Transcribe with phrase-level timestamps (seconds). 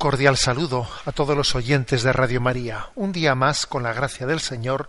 [0.00, 2.88] Cordial saludo a todos los oyentes de Radio María.
[2.94, 4.88] Un día más, con la gracia del Señor,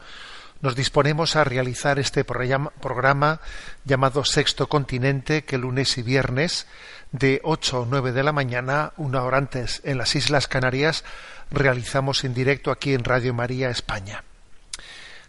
[0.61, 3.41] nos disponemos a realizar este programa,
[3.83, 6.65] llamado Sexto Continente, que lunes y viernes,
[7.11, 11.03] de 8 o 9 de la mañana, una hora antes en las Islas Canarias,
[11.51, 14.23] realizamos en directo aquí en Radio María España.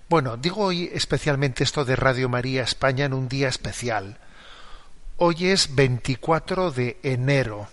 [0.08, 4.18] Bueno, digo hoy especialmente esto de Radio María España en un día especial.
[5.16, 7.66] Hoy es 24 de enero,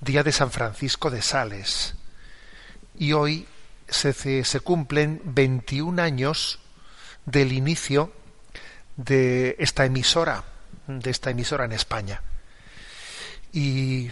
[0.00, 1.94] día de San Francisco de Sales.
[2.98, 3.46] Y hoy
[3.88, 6.58] se, cumplen 21 años
[7.26, 8.12] del inicio
[8.96, 10.44] de esta emisora,
[10.86, 12.22] de esta emisora en España.
[13.52, 14.10] Y,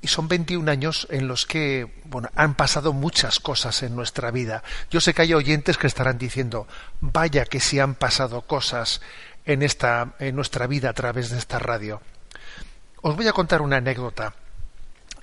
[0.00, 4.62] y son 21 años en los que bueno, han pasado muchas cosas en nuestra vida.
[4.90, 6.66] Yo sé que hay oyentes que estarán diciendo,
[7.00, 9.00] vaya que si han pasado cosas
[9.44, 12.00] en, esta, en nuestra vida a través de esta radio.
[13.00, 14.34] Os voy a contar una anécdota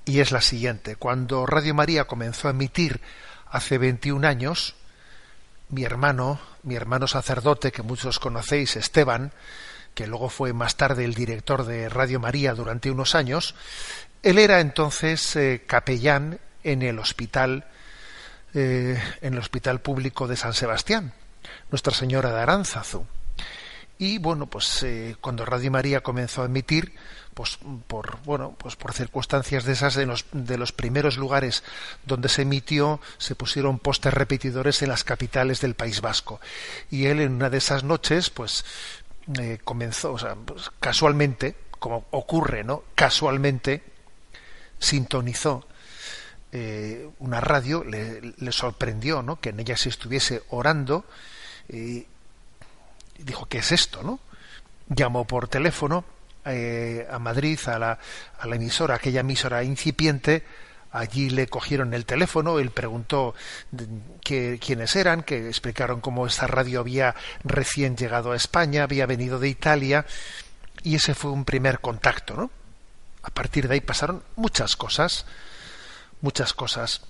[0.06, 0.96] y es la siguiente.
[0.96, 3.02] Cuando Radio María comenzó a emitir
[3.50, 4.76] hace 21 años,
[5.70, 9.32] mi hermano, mi hermano sacerdote que muchos conocéis, Esteban,
[9.94, 13.56] que luego fue más tarde el director de Radio María durante unos años,
[14.22, 17.66] él era entonces eh, capellán en el hospital,
[18.54, 21.14] eh, en el hospital público de San Sebastián,
[21.72, 23.06] Nuestra Señora de Aránzazu.
[23.98, 26.94] Y bueno, pues eh, cuando Radio María comenzó a emitir,
[27.34, 27.58] pues
[27.88, 31.64] por bueno, pues por circunstancias de esas de los, de los primeros lugares
[32.06, 36.42] donde se emitió, se pusieron postes repetidores en las capitales del País Vasco.
[36.92, 38.66] Y él en una de esas noches, pues
[39.40, 42.84] eh, comenzó, o sea, pues, casualmente, como ocurre, ¿no?
[42.96, 43.82] Casualmente
[44.78, 45.66] sintonizó
[46.52, 49.40] eh, una radio, le, le sorprendió, ¿no?
[49.40, 51.06] Que en ella se estuviese orando.
[51.70, 52.08] y
[53.18, 54.04] dijo, ¿qué es esto?
[54.04, 54.20] ¿no?
[54.90, 56.06] Llamó por teléfono
[56.46, 58.00] eh, a Madrid, a la,
[58.40, 60.44] a la emisora, aquella emisora incipiente,
[60.92, 63.36] allí le cogieron el teléfono, él preguntó
[64.24, 69.50] quiénes eran, que explicaron cómo esta radio había recién llegado a España, había venido de
[69.50, 70.06] Italia,
[70.84, 72.52] y ese fue un primer contacto, ¿no?
[73.24, 75.26] A partir de ahí pasaron muchas cosas,
[76.22, 77.02] muchas cosas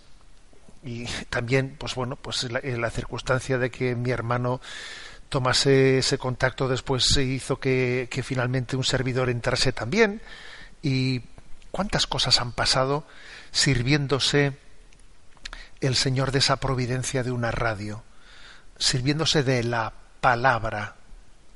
[0.81, 4.61] y también pues bueno pues la, eh, la circunstancia de que mi hermano
[5.29, 10.21] tomase ese contacto después se hizo que, que finalmente un servidor entrase también
[10.81, 11.21] y
[11.71, 13.05] cuántas cosas han pasado
[13.51, 14.53] sirviéndose
[15.81, 18.03] el Señor de esa providencia de una radio
[18.77, 20.95] sirviéndose de la palabra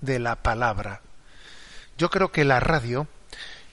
[0.02, 1.02] de la palabra
[1.98, 3.08] yo creo que la radio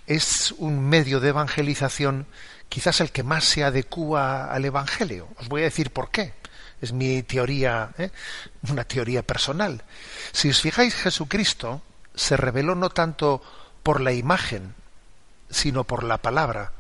[0.07, 2.27] es un medio de evangelización
[2.69, 5.29] quizás el que más se adecúa al Evangelio.
[5.39, 6.35] Os voy a decir por qué.
[6.81, 8.11] Es mi teoría, ¿eh?
[8.71, 9.83] una teoría personal.
[10.33, 11.83] Si os fijáis, Jesucristo
[12.15, 13.43] se reveló no tanto
[13.83, 14.75] por la imagen,
[15.51, 16.73] sino por la palabra.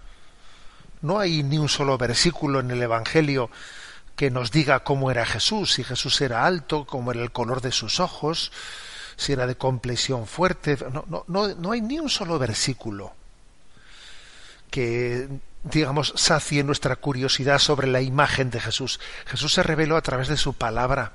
[1.02, 3.50] no hay ni un solo versículo en el Evangelio
[4.16, 7.70] que nos diga cómo era Jesús, si Jesús era alto, cómo era el color de
[7.70, 8.50] sus ojos,
[9.16, 10.78] si era de complexión fuerte.
[10.93, 13.14] No, no, no, no hay ni un solo versículo
[14.76, 15.26] que,
[15.62, 19.00] digamos, sacie nuestra curiosidad sobre la imagen de Jesús.
[19.25, 21.14] Jesús se reveló a través de su palabra.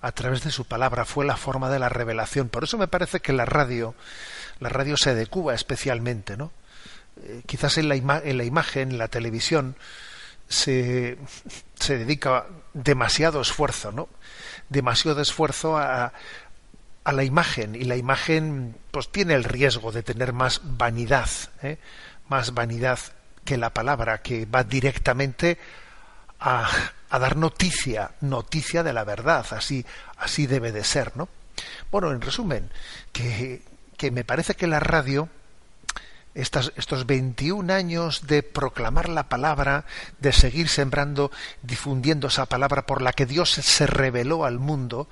[0.00, 2.48] A través de su palabra fue la forma de la revelación.
[2.48, 3.94] Por eso me parece que la radio,
[4.58, 6.50] la radio se Cuba especialmente, ¿no?
[7.22, 9.76] Eh, quizás en la, en la imagen, en la televisión,
[10.48, 11.18] se,
[11.74, 14.08] se dedica demasiado esfuerzo, ¿no?
[14.70, 16.14] Demasiado esfuerzo a,
[17.08, 21.30] a la imagen y la imagen pues tiene el riesgo de tener más vanidad,
[21.62, 21.78] ¿eh?
[22.28, 22.98] más vanidad
[23.46, 25.56] que la palabra que va directamente
[26.38, 26.68] a,
[27.08, 29.86] a, dar noticia, noticia de la verdad, así,
[30.18, 31.30] así debe de ser, ¿no?
[31.90, 32.70] Bueno, en resumen,
[33.10, 33.62] que,
[33.96, 35.30] que me parece que la radio
[36.34, 39.86] estas, estos 21 años de proclamar la palabra,
[40.20, 41.32] de seguir sembrando,
[41.62, 45.08] difundiendo esa palabra por la que Dios se reveló al mundo,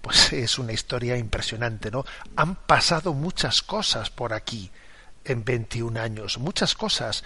[0.00, 2.04] pues es una historia impresionante, ¿no?
[2.36, 4.70] Han pasado muchas cosas por aquí
[5.24, 7.24] en 21 años, muchas cosas.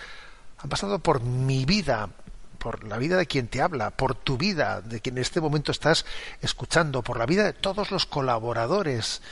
[0.58, 2.08] Han pasado por mi vida,
[2.58, 5.72] por la vida de quien te habla, por tu vida, de quien en este momento
[5.72, 6.04] estás
[6.40, 9.22] escuchando, por la vida de todos los colaboradores.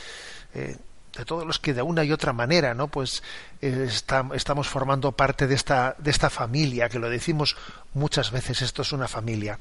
[0.55, 0.77] Eh,
[1.17, 3.23] de todos los que de una y otra manera no pues
[3.61, 7.57] eh, estamos formando parte de esta de esta familia que lo decimos
[7.95, 9.59] muchas veces esto es una familia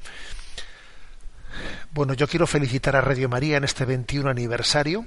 [1.92, 5.06] bueno yo quiero felicitar a Radio María en este 21 aniversario.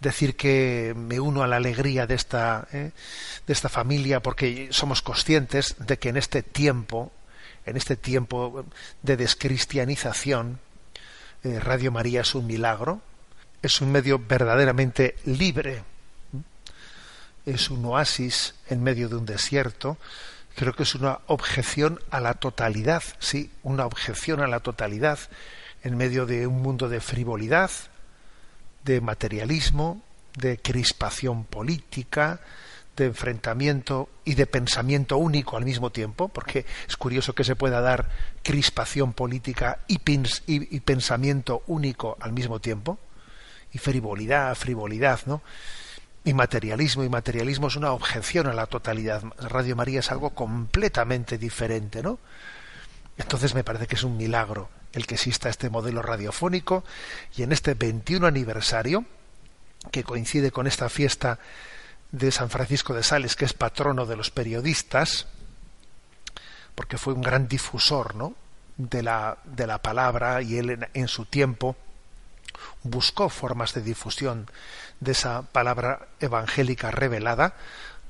[0.00, 2.90] Decir que me uno a la alegría de esta eh,
[3.46, 7.12] de esta familia porque somos conscientes de que en este tiempo
[7.64, 8.66] en este tiempo
[9.02, 10.58] de descristianización
[11.42, 13.00] eh, Radio María es un milagro
[13.64, 15.82] es un medio verdaderamente libre,
[17.46, 19.96] es un oasis en medio de un desierto,
[20.54, 25.18] creo que es una objeción a la totalidad, sí, una objeción a la totalidad
[25.82, 27.70] en medio de un mundo de frivolidad,
[28.84, 30.02] de materialismo,
[30.36, 32.40] de crispación política,
[32.96, 37.80] de enfrentamiento y de pensamiento único al mismo tiempo, porque es curioso que se pueda
[37.80, 38.08] dar
[38.42, 40.00] crispación política y,
[40.46, 42.98] y pensamiento único al mismo tiempo
[43.72, 45.42] y frivolidad, frivolidad, ¿no?
[46.24, 49.22] Y materialismo, y materialismo es una objeción a la totalidad.
[49.38, 52.18] Radio María es algo completamente diferente, ¿no?
[53.18, 56.84] Entonces me parece que es un milagro el que exista este modelo radiofónico
[57.36, 59.04] y en este 21 aniversario,
[59.90, 61.38] que coincide con esta fiesta
[62.10, 65.26] de San Francisco de Sales, que es patrono de los periodistas,
[66.74, 68.34] porque fue un gran difusor, ¿no?
[68.76, 71.76] de la, de la palabra y él en su tiempo
[72.82, 74.50] buscó formas de difusión
[75.04, 77.54] de esa palabra evangélica revelada,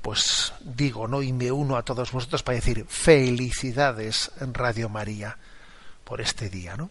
[0.01, 1.21] pues digo, ¿no?
[1.21, 5.37] Y me uno a todos vosotros para decir felicidades en Radio María
[6.03, 6.89] por este día, ¿no?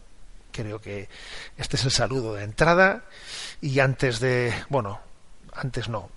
[0.51, 1.09] Creo que
[1.57, 3.03] este es el saludo de entrada
[3.61, 4.99] y antes de, bueno,
[5.53, 6.09] antes no,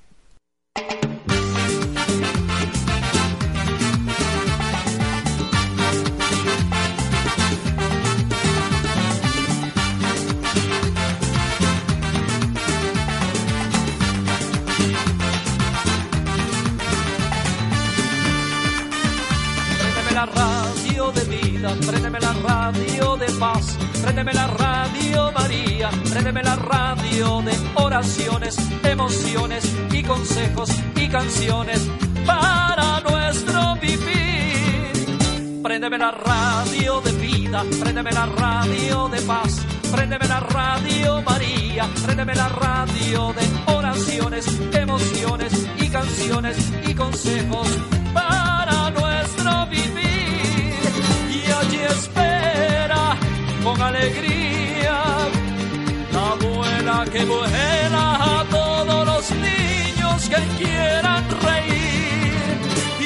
[21.88, 29.64] préndeme la radio de paz, préndeme la radio María, préndeme la radio de oraciones, emociones
[29.92, 31.90] y consejos y canciones
[32.24, 35.62] para nuestro vivir.
[35.64, 42.36] Préndeme la radio de vida, préndeme la radio de paz, préndeme la radio María, préndeme
[42.36, 46.58] la radio de oraciones, emociones y canciones
[46.88, 47.68] y consejos
[48.14, 50.76] para nuestro vivir.
[51.32, 52.25] Y espera
[53.66, 54.98] con alegría
[56.14, 58.06] la abuela que vuela
[58.40, 62.58] a todos los niños que quieran reír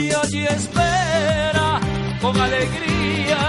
[0.02, 1.80] y allí espera
[2.22, 3.42] con alegría.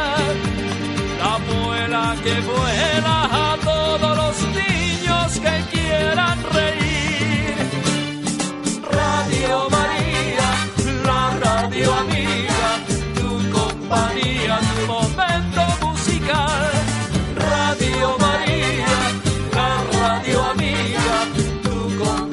[1.21, 6.80] La abuela que vuela a todos los niños que quieran reír.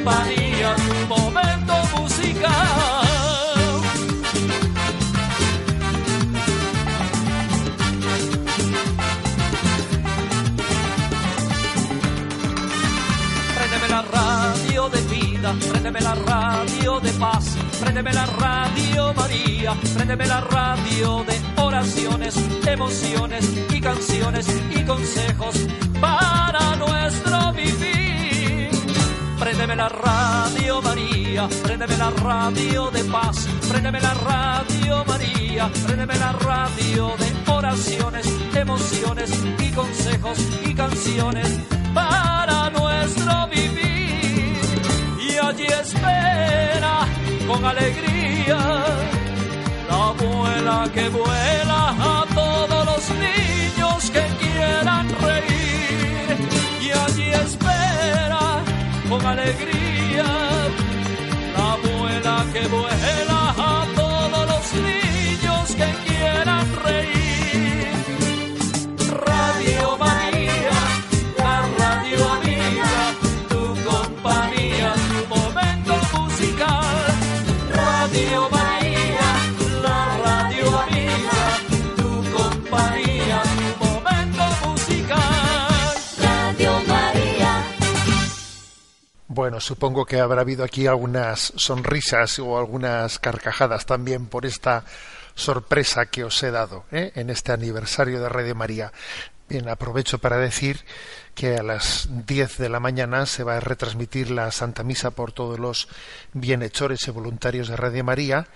[0.07, 0.75] Compañía,
[1.09, 2.51] momento musical.
[13.55, 20.25] Préndeme la radio de vida, préndeme la radio de paz, préndeme la radio María, préndeme
[20.25, 22.35] la radio de oraciones,
[22.65, 25.55] emociones y canciones y consejos
[25.99, 28.06] para nuestro vivir.
[29.47, 36.33] Préndeme la radio María, préndeme la radio de paz, préndeme la radio María, préndeme la
[36.33, 41.47] radio de oraciones, emociones y consejos y canciones
[41.93, 44.59] para nuestro vivir.
[45.17, 47.07] Y allí espera
[47.47, 48.59] con alegría
[49.89, 56.37] la abuela que vuela a todos los niños que quieran reír.
[56.81, 57.86] Y allí espera
[59.09, 60.25] con alegría.
[61.57, 65.06] La abuela que vuela a todos los niños
[89.37, 94.83] Bueno, supongo que habrá habido aquí algunas sonrisas o algunas carcajadas también por esta
[95.35, 97.11] sorpresa que os he dado ¿eh?
[97.13, 98.91] en este aniversario de Radio María.
[99.47, 100.79] Bien, aprovecho para decir
[101.35, 105.33] que a las 10 de la mañana se va a retransmitir la Santa Misa por
[105.33, 105.87] todos los
[106.33, 108.47] bienhechores y voluntarios de Radio María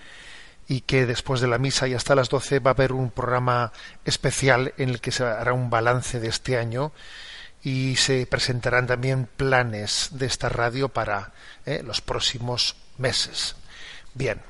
[0.66, 3.70] y que después de la misa y hasta las 12 va a haber un programa
[4.04, 6.90] especial en el que se hará un balance de este año
[7.62, 11.32] y se presentarán también planes de esta radio para
[11.64, 13.54] eh, los próximos meses.
[14.14, 14.40] Bien,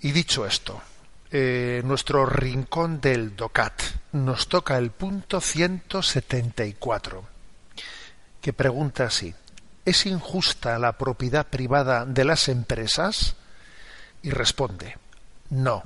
[0.00, 0.82] y dicho esto,
[1.30, 3.82] eh, nuestro rincón del DOCAT
[4.12, 7.24] nos toca el punto 174,
[8.40, 9.34] que pregunta así,
[9.84, 13.36] ¿es injusta la propiedad privada de las empresas?
[14.22, 14.98] Y responde,
[15.50, 15.84] no.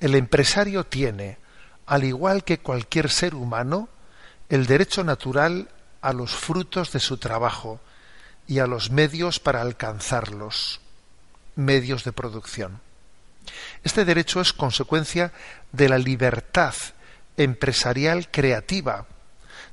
[0.00, 1.38] El empresario tiene,
[1.86, 3.88] al igual que cualquier ser humano,
[4.54, 5.68] el derecho natural
[6.00, 7.80] a los frutos de su trabajo
[8.46, 10.80] y a los medios para alcanzarlos,
[11.56, 12.80] medios de producción.
[13.82, 15.32] Este derecho es consecuencia
[15.72, 16.72] de la libertad
[17.36, 19.06] empresarial creativa,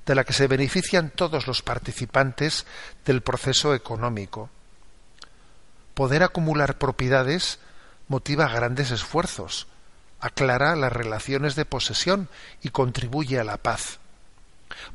[0.08, 2.66] de la que se benefician todos los participantes
[3.06, 4.50] del proceso económico.
[5.94, 7.60] Poder acumular propiedades
[8.08, 9.68] motiva grandes esfuerzos,
[10.20, 12.30] aclara las relaciones de posesión
[12.64, 14.01] y contribuye a la paz.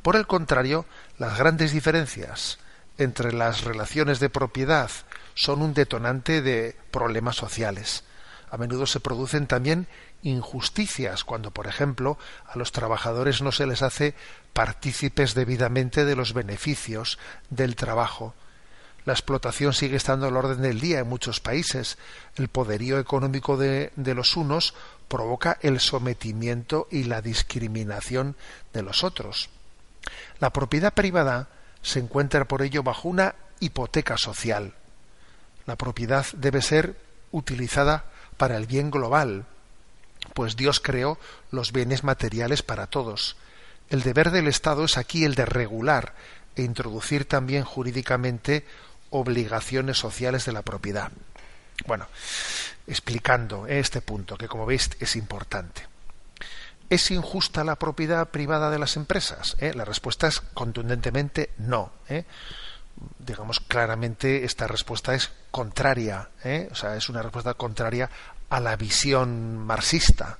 [0.02, 0.86] Por el contrario,
[1.18, 2.58] las grandes diferencias
[2.98, 4.90] entre las relaciones de propiedad
[5.34, 8.04] son un detonante de problemas sociales.
[8.50, 9.86] A menudo se producen también
[10.22, 14.14] injusticias cuando, por ejemplo, a los trabajadores no se les hace
[14.52, 17.18] partícipes debidamente de los beneficios
[17.50, 18.34] del trabajo.
[19.04, 21.96] La explotación sigue estando al orden del día en muchos países.
[22.34, 24.74] El poderío económico de, de los unos
[25.06, 28.34] provoca el sometimiento y la discriminación
[28.72, 29.48] de los otros.
[30.40, 31.48] La propiedad privada
[31.82, 34.74] se encuentra por ello bajo una hipoteca social.
[35.66, 36.96] La propiedad debe ser
[37.32, 38.04] utilizada
[38.36, 39.46] para el bien global,
[40.34, 41.18] pues Dios creó
[41.50, 43.36] los bienes materiales para todos.
[43.88, 46.14] El deber del Estado es aquí el de regular
[46.56, 48.66] e introducir también jurídicamente
[49.10, 51.12] obligaciones sociales de la propiedad.
[51.86, 52.06] Bueno,
[52.86, 55.95] explicando este punto, que como veis es importante.
[56.88, 59.56] ¿Es injusta la propiedad privada de las empresas?
[59.58, 59.72] ¿Eh?
[59.74, 61.90] La respuesta es contundentemente no.
[62.08, 62.24] ¿eh?
[63.18, 66.68] Digamos claramente esta respuesta es contraria, ¿eh?
[66.70, 68.08] o sea, es una respuesta contraria
[68.50, 70.38] a la visión marxista,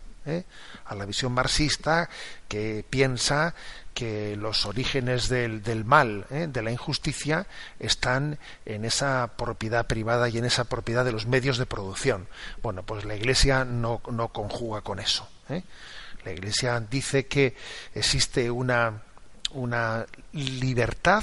[0.87, 2.09] a la visión marxista
[2.49, 3.55] que piensa
[3.95, 7.47] que los orígenes del, del mal, de la injusticia,
[7.79, 12.29] están en esa propiedad privada y en esa propiedad de los medios de producción.
[12.63, 15.29] Bueno, pues la Iglesia no, no conjuga con eso.
[15.49, 15.63] ¿eh?
[16.27, 17.55] La Iglesia dice que
[17.95, 19.01] existe una,
[19.53, 21.23] una libertad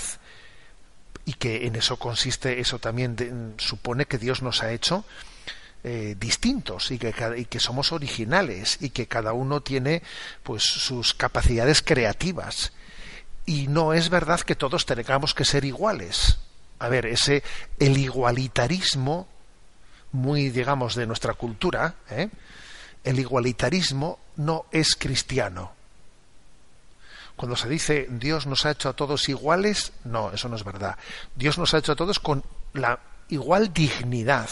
[1.26, 5.04] y que en eso consiste, eso también supone que Dios nos ha hecho
[5.84, 10.04] eh, distintos y que, y que somos originales y que cada uno tiene
[10.42, 12.72] pues sus capacidades creativas
[13.46, 16.40] y no es verdad que todos tengamos que ser iguales
[16.80, 17.44] a ver ese
[17.78, 19.28] el igualitarismo
[20.14, 22.30] muy digamos de nuestra cultura ¿eh?
[23.04, 25.72] el igualitarismo no es cristiano
[27.36, 30.98] cuando se dice Dios nos ha hecho a todos iguales, no, eso no es verdad.
[31.36, 33.00] Dios nos ha hecho a todos con la
[33.30, 34.50] igual dignidad.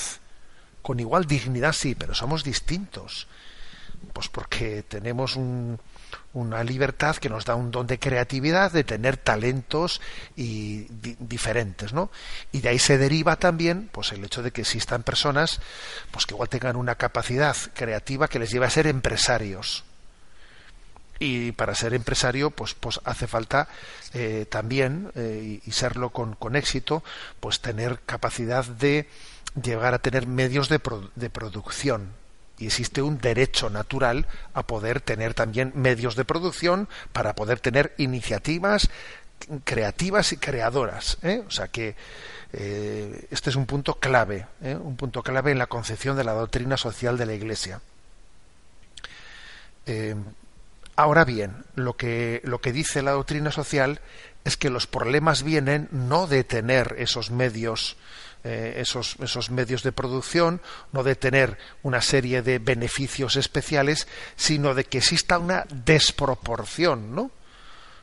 [0.81, 3.27] Con igual dignidad sí, pero somos distintos.
[4.13, 5.79] Pues porque tenemos un-
[6.33, 9.99] una libertad que nos da un don de creatividad, de tener talentos
[10.35, 12.09] y di- diferentes, ¿no?
[12.51, 15.59] Y de ahí se deriva también, pues el hecho de que existan personas,
[16.11, 19.83] pues que igual tengan una capacidad creativa que les lleve a ser empresarios
[21.19, 23.67] y para ser empresario pues pues hace falta
[24.13, 27.03] eh, también eh, y serlo con, con éxito
[27.39, 29.07] pues tener capacidad de
[29.61, 32.09] llegar a tener medios de, pro- de producción
[32.61, 37.93] y existe un derecho natural a poder tener también medios de producción para poder tener
[37.97, 38.89] iniciativas
[39.63, 41.43] creativas y creadoras ¿eh?
[41.45, 41.95] o sea que
[42.53, 44.75] eh, este es un punto clave ¿eh?
[44.75, 47.81] un punto clave en la concepción de la doctrina social de la Iglesia
[50.95, 54.01] Ahora bien, lo que, lo que dice la doctrina social
[54.43, 57.97] es que los problemas vienen no de tener esos medios,
[58.43, 60.61] eh, esos, medios de producción,
[60.93, 67.29] no de tener una serie de beneficios especiales, sino de que exista una desproporción, ¿no?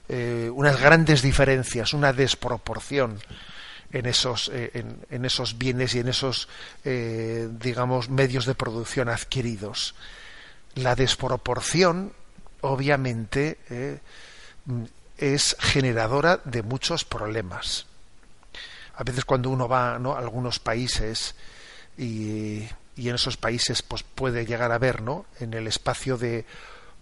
[0.08, 3.18] Eh, unas grandes diferencias, una desproporción
[3.92, 6.48] en esos, eh, en, esos bienes y en esos,
[6.84, 9.96] digamos, medios de producción adquiridos.
[10.76, 12.12] La desproporción
[12.60, 13.58] obviamente
[15.16, 17.86] es generadora de muchos problemas.
[18.98, 21.36] A veces cuando uno va a algunos países
[21.96, 25.24] y, en esos países pues puede llegar a ver ¿no?
[25.38, 26.44] en el espacio de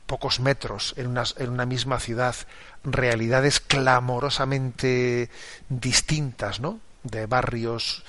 [0.04, 2.36] pocos metros en una, en una misma ciudad
[2.84, 5.30] realidades clamorosamente
[5.70, 6.80] distintas ¿no?
[7.02, 8.04] de barrios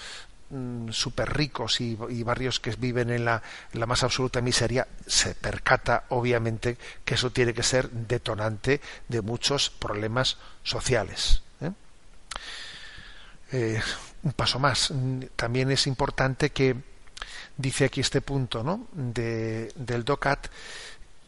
[0.92, 3.42] súper ricos y, barrios que viven en la,
[3.86, 10.38] más absoluta miseria, se percata obviamente que eso tiene que ser detonante de muchos problemas
[10.64, 11.42] sociales.
[13.52, 13.82] ¿Eh?
[14.24, 14.94] Un paso más.
[15.36, 16.76] También es importante que
[17.56, 18.88] dice aquí este punto ¿no?
[18.94, 20.48] de, del DOCAT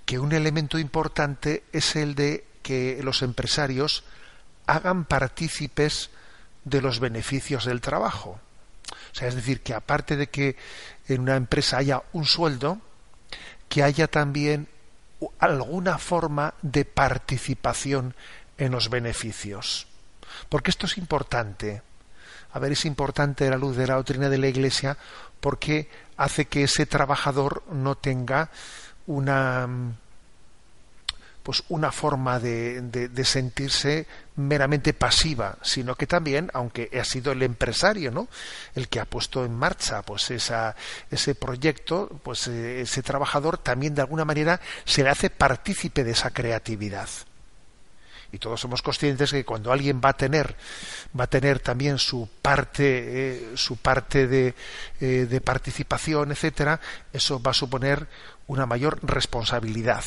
[0.05, 4.03] que un elemento importante es el de que los empresarios
[4.65, 6.09] hagan partícipes
[6.63, 8.39] de los beneficios del trabajo.
[8.91, 10.55] O sea, es decir, que aparte de que
[11.07, 12.79] en una empresa haya un sueldo,
[13.67, 14.67] que haya también
[15.39, 18.15] alguna forma de participación
[18.57, 19.87] en los beneficios.
[20.49, 21.81] Porque esto es importante.
[22.51, 24.97] A ver, es importante la luz de la doctrina de la Iglesia
[25.39, 28.49] porque hace que ese trabajador no tenga
[29.07, 29.67] una
[31.49, 38.11] pues una forma de, sentirse meramente pasiva, sino que también, aunque ha sido el empresario,
[38.11, 38.27] ¿no?
[38.75, 40.75] el que ha puesto en marcha pues esa,
[41.09, 46.11] ese proyecto, pues eh, ese trabajador también de alguna manera se le hace partícipe de
[46.11, 47.09] esa creatividad.
[48.31, 50.55] Y todos somos conscientes que cuando alguien va a tener,
[51.17, 54.53] va a tener también su parte, eh, su parte de,
[55.01, 56.79] eh, de participación, etcétera,
[57.11, 58.07] eso va a suponer
[58.47, 60.03] una mayor responsabilidad.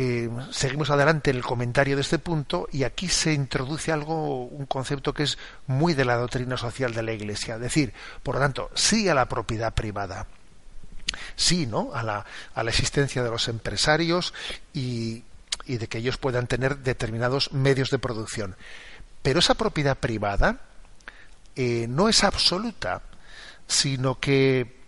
[0.00, 4.64] Eh, seguimos adelante en el comentario de este punto y aquí se introduce algo, un
[4.66, 7.56] concepto que es muy de la doctrina social de la Iglesia.
[7.56, 10.28] Es decir, por lo tanto, sí a la propiedad privada,
[11.36, 11.90] sí, ¿no?
[11.94, 14.34] A la, a la existencia de los empresarios
[14.72, 15.24] y,
[15.66, 18.56] de que ellos puedan tener determinados medios de producción.
[19.22, 20.60] Pero esa propiedad privada
[21.56, 23.02] eh, no es absoluta,
[23.66, 24.78] sino que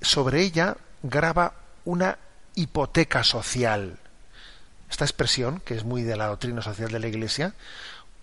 [0.00, 2.18] sobre ella graba una
[2.54, 3.98] hipoteca social
[4.90, 7.54] esta expresión, que es muy de la doctrina social de la Iglesia,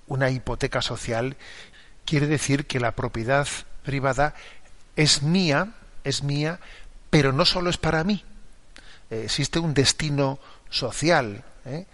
[0.06, 1.38] una hipoteca social,
[2.06, 3.48] quiere decir que la propiedad
[3.84, 4.36] privada
[4.96, 6.60] es mía, es mía,
[7.10, 8.24] pero no solo es para mí.
[9.10, 10.40] Eh, existe un destino
[10.70, 11.86] social, ¿eh?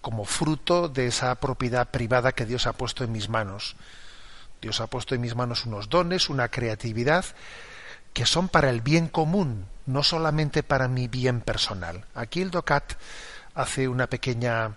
[0.00, 3.76] como fruto de esa propiedad privada que Dios ha puesto en mis manos.
[4.60, 7.24] Dios ha puesto en mis manos unos dones, una creatividad,
[8.12, 12.04] que son para el bien común, no solamente para mi bien personal.
[12.14, 12.94] Aquí el DOCAT
[13.54, 14.76] hace una pequeña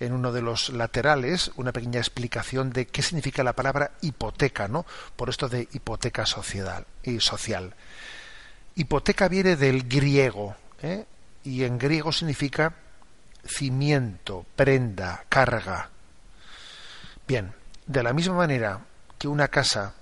[0.00, 4.86] en uno de los laterales una pequeña explicación de qué significa la palabra hipoteca, ¿no?
[5.16, 7.74] Por esto de hipoteca social y social.
[8.78, 11.04] Hipoteca viene del griego, ¿eh?
[11.42, 12.76] y en griego significa
[13.44, 15.90] cimiento, prenda, carga.
[17.26, 17.52] Bien,
[17.88, 18.82] de la misma manera
[19.18, 19.94] que una casa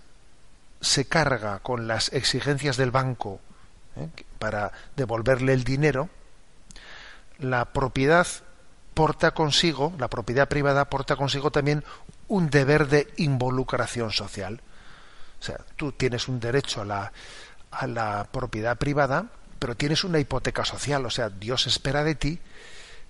[0.79, 3.41] se carga con las exigencias del banco
[3.97, 4.11] ¿eh?
[4.39, 6.11] para devolverle el dinero,
[7.39, 8.27] la propiedad
[8.93, 11.83] porta consigo, la propiedad privada porta consigo también
[12.29, 14.61] un deber de involucración social.
[15.41, 17.13] O sea, tú tienes un derecho a la,
[17.71, 19.27] a la propiedad privada,
[19.59, 21.05] pero tienes una hipoteca social.
[21.07, 22.39] O sea, Dios espera de ti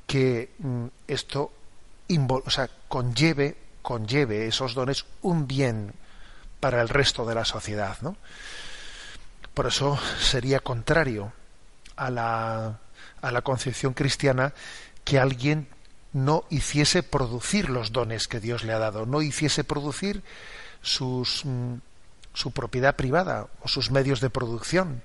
[0.07, 1.53] que mm, esto
[2.29, 5.93] o sea, conlleve, conlleve esos dones un bien
[6.61, 7.97] para el resto de la sociedad.
[8.01, 8.17] ¿no?
[9.55, 11.33] Por eso sería contrario
[11.97, 12.79] a la,
[13.23, 14.53] a la concepción cristiana
[15.05, 15.69] que alguien
[16.13, 20.23] no hiciese producir los dones que Dios le ha dado, no hiciese producir
[20.83, 21.75] sus, mm,
[22.37, 25.01] su propiedad privada o sus medios de producción,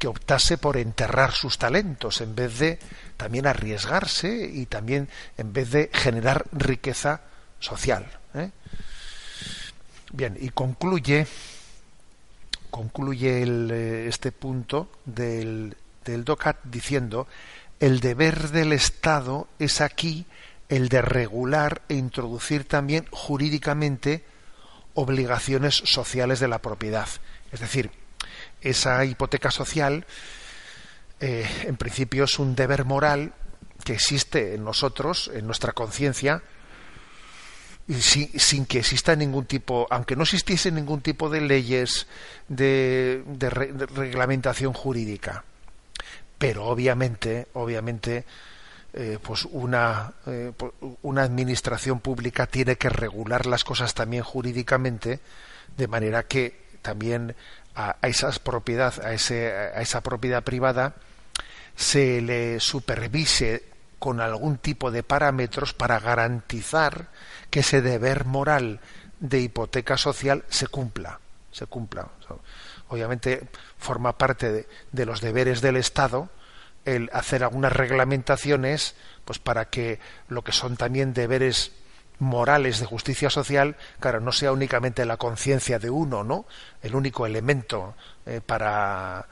[0.00, 2.78] que optase por enterrar sus talentos en vez de
[3.16, 7.20] también arriesgarse y también en vez de generar riqueza
[7.60, 8.04] social.
[8.34, 8.50] ¿eh?
[10.12, 11.28] Bien, y concluye
[12.68, 17.28] concluye eh, este punto del, del DOCAT diciendo
[17.78, 20.26] el deber del Estado es aquí
[20.68, 24.24] el de regular e introducir también jurídicamente
[24.96, 27.08] obligaciones sociales de la propiedad.
[27.52, 27.90] Es decir,
[28.60, 30.06] esa hipoteca social,
[31.20, 33.32] eh, en principio, es un deber moral
[33.84, 36.42] que existe en nosotros, en nuestra conciencia,
[38.00, 42.08] sin, sin, que exista ningún tipo, aunque no existiese ningún tipo de leyes
[42.48, 45.44] de, de reglamentación jurídica.
[46.38, 48.24] Pero obviamente, obviamente,
[48.98, 50.52] eh, pues una, eh,
[51.02, 55.20] una administración pública tiene que regular las cosas también jurídicamente
[55.76, 57.36] de manera que también
[57.74, 60.94] a, esas propiedad a, ese, a esa propiedad privada
[61.76, 63.64] se le supervise
[63.98, 67.08] con algún tipo de parámetros para garantizar
[67.50, 68.80] que ese deber moral
[69.20, 71.20] de hipoteca social se cumpla
[71.56, 72.06] se cumpla.
[72.88, 76.28] Obviamente forma parte de los deberes del Estado
[76.86, 78.94] el hacer algunas reglamentaciones
[79.26, 81.72] pues para que lo que son también deberes
[82.18, 86.46] morales de justicia social, claro, no sea únicamente la conciencia de uno, ¿no?
[86.82, 87.94] El único elemento
[88.24, 89.26] eh, para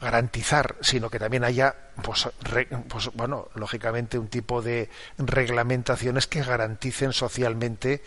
[0.00, 2.28] garantizar, sino que también haya, pues,
[2.88, 8.02] pues, bueno, lógicamente un tipo de reglamentaciones que garanticen socialmente,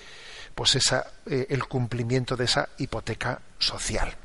[0.55, 4.15] pues esa, eh, el cumplimiento de esa hipoteca social.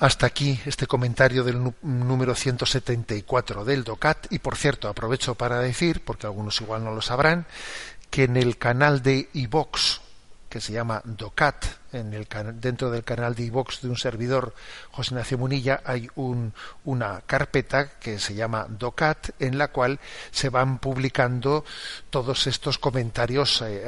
[0.00, 4.28] Hasta aquí este comentario del número 174 del DOCAT.
[4.30, 7.46] Y por cierto aprovecho para decir, porque algunos igual no lo sabrán,
[8.08, 10.00] que en el canal de iVox
[10.48, 14.54] que se llama DOCAT, en el, dentro del canal de iVox de un servidor,
[14.90, 16.52] José Ignacio Munilla, hay un,
[16.84, 21.64] una carpeta que se llama DOCAT, en la cual se van publicando
[22.10, 23.86] todos estos comentarios eh,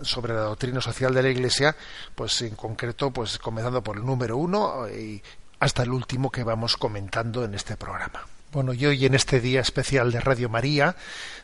[0.00, 1.76] sobre la doctrina social de la Iglesia,
[2.14, 5.22] pues en concreto, pues comenzando por el número uno y
[5.60, 8.26] hasta el último que vamos comentando en este programa.
[8.52, 10.96] Bueno, y hoy en este día especial de Radio María,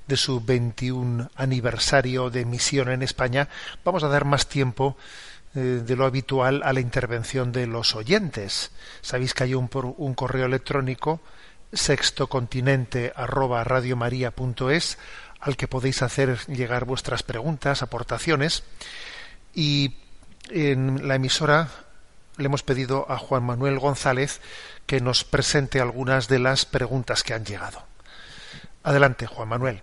[0.09, 3.49] de su 21 aniversario de misión en España,
[3.85, 4.97] vamos a dar más tiempo
[5.55, 8.73] eh, de lo habitual a la intervención de los oyentes.
[9.03, 11.21] Sabéis que hay un, un correo electrónico
[11.73, 14.99] sextocontinente arroba radiomaria.es
[15.39, 18.65] al que podéis hacer llegar vuestras preguntas, aportaciones
[19.55, 19.95] y
[20.51, 21.69] en la emisora
[22.37, 24.41] le hemos pedido a Juan Manuel González
[24.87, 27.83] que nos presente algunas de las preguntas que han llegado.
[28.83, 29.83] Adelante, Juan Manuel.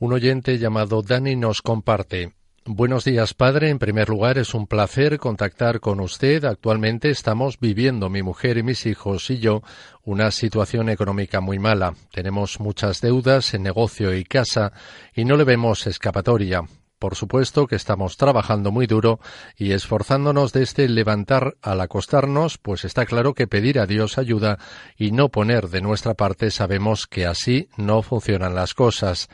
[0.00, 2.32] Un oyente llamado Dani nos comparte.
[2.70, 3.70] Buenos días, padre.
[3.70, 6.44] En primer lugar, es un placer contactar con usted.
[6.44, 9.62] Actualmente estamos viviendo, mi mujer y mis hijos y yo,
[10.04, 11.94] una situación económica muy mala.
[12.12, 14.72] Tenemos muchas deudas en negocio y casa
[15.14, 16.62] y no le vemos escapatoria.
[16.98, 19.20] Por supuesto que estamos trabajando muy duro
[19.56, 24.58] y esforzándonos desde levantar al acostarnos, pues está claro que pedir a Dios ayuda
[24.96, 29.28] y no poner de nuestra parte sabemos que así no funcionan las cosas.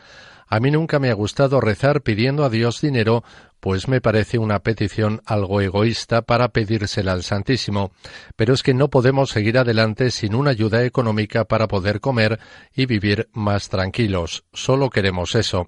[0.46, 3.24] A mí nunca me ha gustado rezar pidiendo a Dios dinero,
[3.60, 7.92] pues me parece una petición algo egoísta para pedírsela al Santísimo,
[8.36, 12.38] pero es que no podemos seguir adelante sin una ayuda económica para poder comer
[12.74, 14.44] y vivir más tranquilos.
[14.52, 15.66] Solo queremos eso.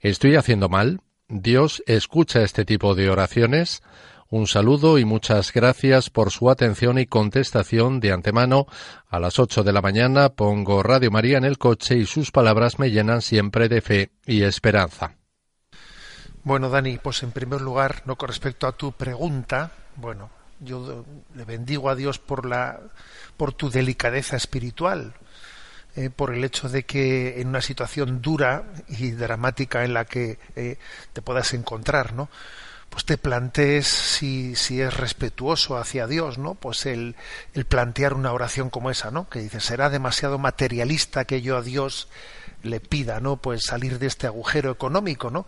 [0.00, 1.02] ¿Estoy haciendo mal?
[1.36, 3.82] Dios escucha este tipo de oraciones.
[4.30, 8.66] Un saludo y muchas gracias por su atención y contestación de antemano.
[9.08, 12.78] A las ocho de la mañana pongo Radio María en el coche y sus palabras
[12.78, 15.16] me llenan siempre de fe y esperanza.
[16.44, 21.44] Bueno, Dani, pues en primer lugar, no con respecto a tu pregunta, bueno, yo le
[21.44, 22.78] bendigo a Dios por la
[23.36, 25.14] por tu delicadeza espiritual,
[25.96, 30.38] eh, por el hecho de que en una situación dura y dramática en la que
[30.56, 30.78] eh,
[31.12, 32.28] te puedas encontrar, ¿no?
[32.94, 36.54] pues te plantees si, si es respetuoso hacia Dios, ¿no?
[36.54, 37.16] Pues el,
[37.52, 39.28] el plantear una oración como esa, ¿no?
[39.28, 42.06] Que dice, será demasiado materialista que yo a Dios
[42.62, 43.36] le pida, ¿no?
[43.36, 45.44] Pues salir de este agujero económico, ¿no?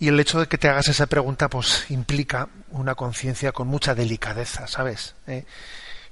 [0.00, 3.94] Y el hecho de que te hagas esa pregunta, pues implica una conciencia con mucha
[3.94, 5.14] delicadeza, ¿sabes?
[5.26, 5.44] ¿Eh?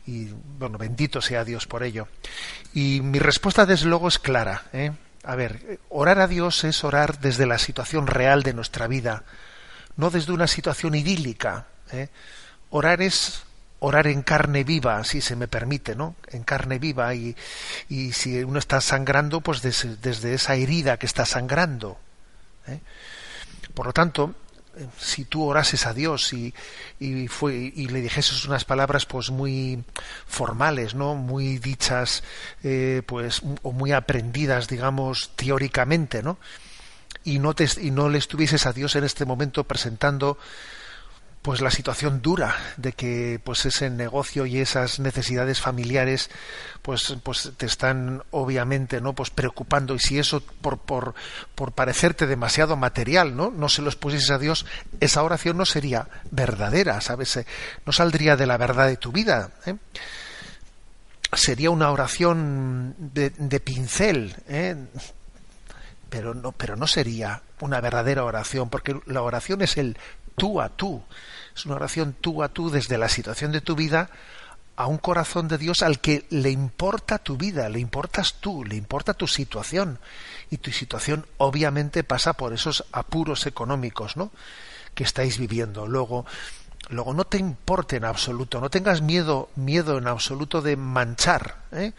[0.07, 2.09] Y bueno, bendito sea Dios por ello.
[2.75, 4.65] Y mi respuesta, desde luego, es clara.
[4.73, 4.93] ¿eh?
[5.25, 9.25] A ver, orar a Dios es orar desde la situación real de nuestra vida,
[9.97, 11.67] no desde una situación idílica.
[11.93, 12.09] ¿eh?
[12.71, 13.43] Orar es
[13.81, 16.15] orar en carne viva, si se me permite, ¿no?
[16.29, 17.35] En carne viva y,
[17.89, 21.99] y si uno está sangrando, pues desde, desde esa herida que está sangrando.
[22.67, 22.81] ¿eh?
[23.75, 24.35] Por lo tanto,
[24.99, 26.55] si tú orases a Dios y,
[26.99, 29.83] y, fue, y le dijeses unas palabras pues muy
[30.27, 31.15] formales, ¿no?
[31.15, 32.23] Muy dichas,
[32.63, 36.39] eh, pues, o muy aprendidas, digamos, teóricamente, ¿no?
[37.25, 40.39] Y no, te, y no le estuvieses a Dios en este momento presentando
[41.43, 46.31] pues la situación dura de que pues ese negocio y esas necesidades familiares
[46.83, 51.15] pues pues te están obviamente no pues preocupando y si eso por por
[51.55, 54.67] por parecerte demasiado material no no se los pusieses a Dios
[55.01, 57.47] esa oración no sería verdadera sabes Eh,
[57.87, 59.77] no saldría de la verdad de tu vida ¿eh?
[61.33, 64.77] sería una oración de, de pincel ¿eh?
[66.11, 69.97] pero no pero no sería una verdadera oración porque la oración es el
[70.41, 71.03] tú a tú
[71.55, 74.11] es una oración tú a tú desde la situación de tu vida
[74.77, 78.77] a un corazón de Dios al que le importa tu vida, le importas tú, le
[78.77, 79.99] importa tu situación.
[80.49, 84.31] Y tu situación obviamente pasa por esos apuros económicos, ¿no?
[84.95, 85.87] que estáis viviendo.
[85.87, 86.25] Luego,
[86.89, 91.93] luego no te importe en absoluto, no tengas miedo, miedo en absoluto de manchar ¿eh?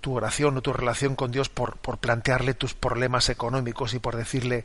[0.00, 4.16] tu oración o tu relación con Dios por, por plantearle tus problemas económicos y por
[4.16, 4.64] decirle,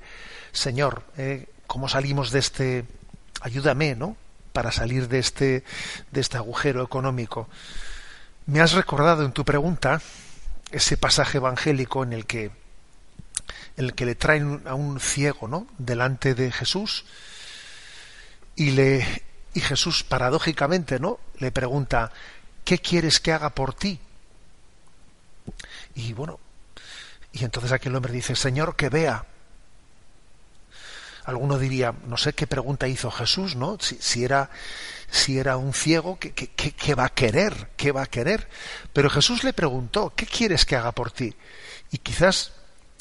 [0.54, 1.48] Señor, ¿eh?
[1.74, 2.86] ¿Cómo salimos de este?
[3.42, 4.16] Ayúdame, ¿no?
[4.52, 5.64] para salir de este,
[6.12, 7.50] de este agujero económico.
[8.46, 10.00] Me has recordado en tu pregunta
[10.70, 12.52] ese pasaje evangélico en el que,
[13.76, 15.66] el que le traen a un ciego ¿no?
[15.80, 17.06] delante de Jesús
[18.56, 19.24] y, le,
[19.56, 21.20] y Jesús paradójicamente ¿no?
[21.40, 22.12] le pregunta
[22.64, 24.00] ¿qué quieres que haga por ti?
[25.96, 26.40] Y bueno,
[27.32, 29.26] y entonces aquel hombre dice Señor que vea
[31.26, 33.78] alguno diría, no sé qué pregunta hizo Jesús, ¿no?
[33.80, 34.50] Si, era,
[35.10, 37.70] si era un ciego, ¿qué, qué, qué, va a querer?
[37.78, 38.50] ¿Qué va a querer?
[38.92, 41.34] Pero Jesús le preguntó, ¿qué quieres que haga por ti?
[41.92, 42.54] Y quizás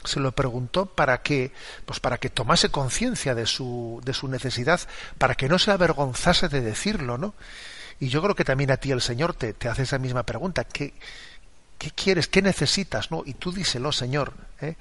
[0.05, 1.53] se lo preguntó para que,
[1.87, 4.81] pues para que tomase conciencia de su, de su necesidad,
[5.19, 7.35] para que no se avergonzase de decirlo, ¿no?
[8.01, 10.65] Y yo creo que también a ti el Señor te, te hace esa misma pregunta,
[10.65, 10.93] ¿qué,
[11.79, 12.29] ¿qué quieres?
[12.29, 13.11] ¿Qué necesitas?
[13.11, 13.23] ¿no?
[13.27, 14.33] Y tú díselo, Señor.
[14.61, 14.77] ¿eh?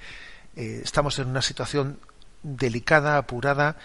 [0.54, 1.98] Eh, estamos en una situación
[2.42, 3.76] delicada, apurada.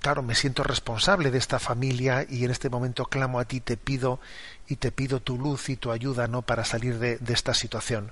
[0.00, 3.76] Claro, me siento responsable de esta familia y en este momento clamo a ti, te
[3.76, 4.20] pido
[4.66, 8.10] y te pido tu luz y tu ayuda no para salir de, esta situación.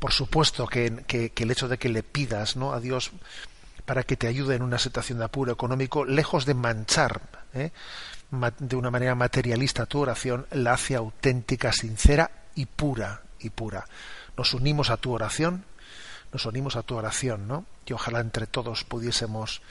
[0.00, 3.12] Por supuesto que, que, que, el hecho de que le pidas no a Dios
[3.84, 7.20] para que te ayude en una situación de apuro económico, lejos de manchar
[7.54, 7.70] ¿eh?
[8.58, 13.86] de una manera materialista tu oración, la hace auténtica, sincera y pura y pura.
[14.36, 15.64] Nos unimos a tu oración
[16.32, 17.64] nos unimos a tu oración, ¿no?
[17.86, 19.62] Y ojalá entre todos pudiésemos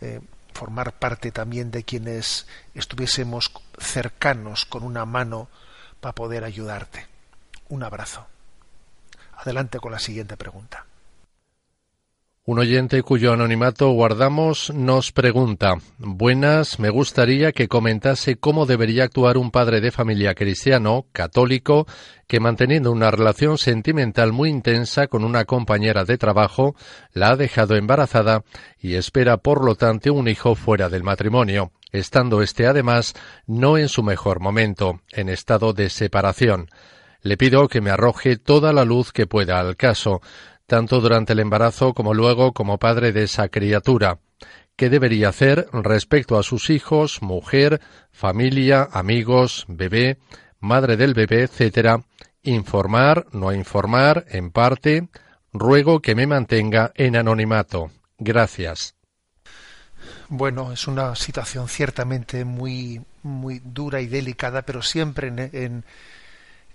[0.00, 0.20] eh,
[0.54, 5.48] formar parte también de quienes estuviésemos cercanos con una mano
[6.00, 7.06] para poder ayudarte.
[7.68, 8.26] Un abrazo.
[9.36, 10.86] Adelante con la siguiente pregunta.
[12.48, 19.36] Un oyente cuyo anonimato guardamos nos pregunta Buenas, me gustaría que comentase cómo debería actuar
[19.36, 21.86] un padre de familia cristiano, católico,
[22.26, 26.74] que manteniendo una relación sentimental muy intensa con una compañera de trabajo,
[27.12, 28.44] la ha dejado embarazada
[28.80, 33.12] y espera por lo tanto un hijo fuera del matrimonio, estando este además
[33.46, 36.70] no en su mejor momento, en estado de separación.
[37.20, 40.22] Le pido que me arroje toda la luz que pueda al caso,
[40.68, 44.18] tanto durante el embarazo como luego como padre de esa criatura.
[44.76, 47.80] ¿Qué debería hacer respecto a sus hijos, mujer,
[48.12, 50.18] familia, amigos, bebé,
[50.60, 52.04] madre del bebé, etcétera?
[52.42, 55.08] Informar, no informar, en parte.
[55.54, 57.90] Ruego que me mantenga en anonimato.
[58.18, 58.94] Gracias.
[60.28, 65.84] Bueno, es una situación ciertamente muy, muy dura y delicada, pero siempre en, en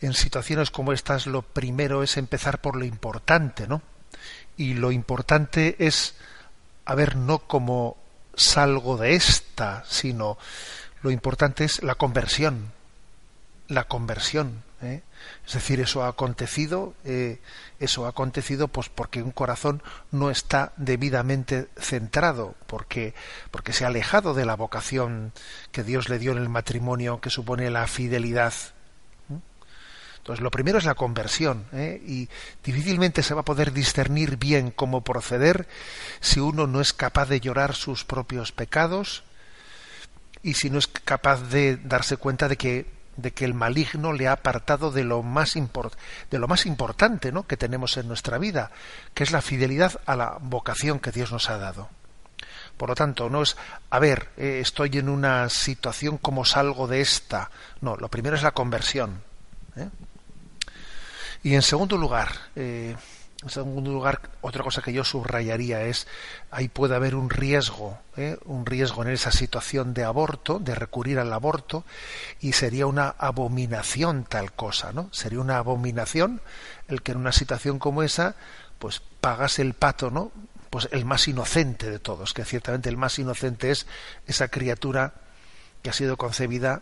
[0.05, 3.81] en situaciones como estas lo primero es empezar por lo importante, ¿no?
[4.57, 6.15] Y lo importante es,
[6.85, 7.97] a ver, no como
[8.35, 10.37] salgo de esta, sino
[11.01, 12.71] lo importante es la conversión,
[13.67, 14.63] la conversión.
[14.81, 15.01] ¿eh?
[15.45, 17.39] Es decir, eso ha acontecido, eh,
[17.79, 23.13] eso ha acontecido pues porque un corazón no está debidamente centrado, porque,
[23.51, 25.33] porque se ha alejado de la vocación
[25.71, 28.53] que Dios le dio en el matrimonio, que supone la fidelidad.
[30.23, 32.01] Entonces, lo primero es la conversión, ¿eh?
[32.07, 32.29] y
[32.63, 35.67] difícilmente se va a poder discernir bien cómo proceder
[36.21, 39.25] si uno no es capaz de llorar sus propios pecados
[40.41, 44.29] y si no es capaz de darse cuenta de que de que el maligno le
[44.29, 47.45] ha apartado de lo más de lo más importante ¿no?
[47.45, 48.71] que tenemos en nuestra vida,
[49.13, 51.89] que es la fidelidad a la vocación que Dios nos ha dado.
[52.77, 53.57] Por lo tanto, no es,
[53.89, 57.51] a ver, eh, estoy en una situación, como salgo de esta?
[57.81, 59.21] No, lo primero es la conversión.
[59.75, 59.89] ¿eh?
[61.43, 62.95] Y en segundo lugar, eh,
[63.43, 66.07] en segundo lugar, otra cosa que yo subrayaría es,
[66.49, 68.37] ahí puede haber un riesgo, ¿eh?
[68.45, 71.83] un riesgo en esa situación de aborto, de recurrir al aborto,
[72.39, 75.09] y sería una abominación tal cosa, ¿no?
[75.11, 76.39] Sería una abominación
[76.87, 78.35] el que en una situación como esa,
[78.79, 80.31] pues pagas el pato, ¿no?
[80.69, 83.85] Pues el más inocente de todos, que ciertamente el más inocente es
[84.25, 85.15] esa criatura
[85.81, 86.81] que ha sido concebida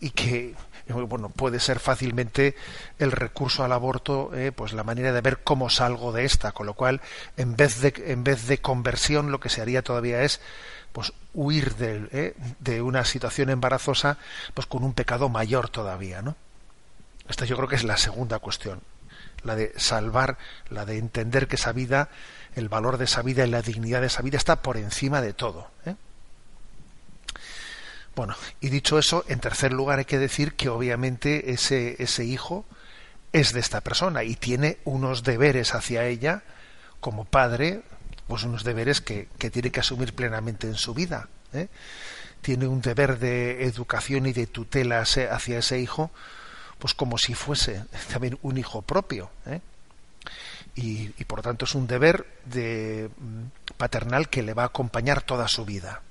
[0.00, 0.56] y que
[0.88, 2.54] bueno puede ser fácilmente
[2.98, 6.52] el recurso al aborto eh, pues la manera de ver cómo salgo de esta.
[6.52, 7.00] Con lo cual
[7.36, 10.40] en vez de en vez de conversión lo que se haría todavía es
[10.92, 14.18] pues huir de, eh, de una situación embarazosa
[14.52, 16.36] pues con un pecado mayor todavía no
[17.28, 18.80] esta yo creo que es la segunda cuestión.
[19.42, 20.38] La de salvar
[20.70, 22.08] la de entender que esa vida
[22.54, 25.32] el valor de esa vida y la dignidad de esa vida está por encima de
[25.32, 25.96] todo ¿eh?
[28.14, 32.64] Bueno, y dicho eso, en tercer lugar hay que decir que obviamente ese, ese hijo
[33.32, 36.44] es de esta persona y tiene unos deberes hacia ella
[37.00, 37.82] como padre,
[38.28, 41.28] pues unos deberes que, que tiene que asumir plenamente en su vida.
[41.52, 41.66] ¿eh?
[42.40, 46.12] Tiene un deber de educación y de tutela hacia ese hijo,
[46.78, 49.30] pues como si fuese también un hijo propio.
[49.46, 49.60] ¿eh?
[50.76, 55.22] Y, y, por tanto es un deber de mm, paternal que le va a acompañar
[55.22, 56.02] toda su vida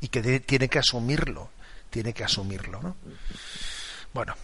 [0.00, 1.50] y que tiene que asumirlo,
[1.90, 2.82] tiene que asumirlo.
[2.82, 2.96] ¿no?
[4.14, 4.34] Bueno,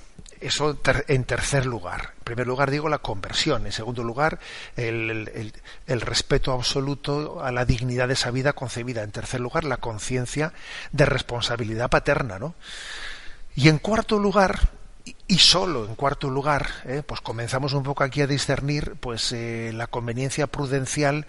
[0.40, 2.12] eso en tercer lugar.
[2.18, 3.66] En primer lugar digo la conversión.
[3.66, 4.38] En segundo lugar,
[4.76, 5.52] el, el,
[5.86, 9.02] el, respeto absoluto a la dignidad de esa vida concebida.
[9.02, 10.52] En tercer lugar, la conciencia
[10.92, 12.38] de responsabilidad paterna.
[12.38, 12.54] ¿no?
[13.56, 14.70] Y en cuarto lugar,
[15.26, 19.72] y solo en cuarto lugar, eh, pues comenzamos un poco aquí a discernir pues eh,
[19.74, 21.26] la conveniencia prudencial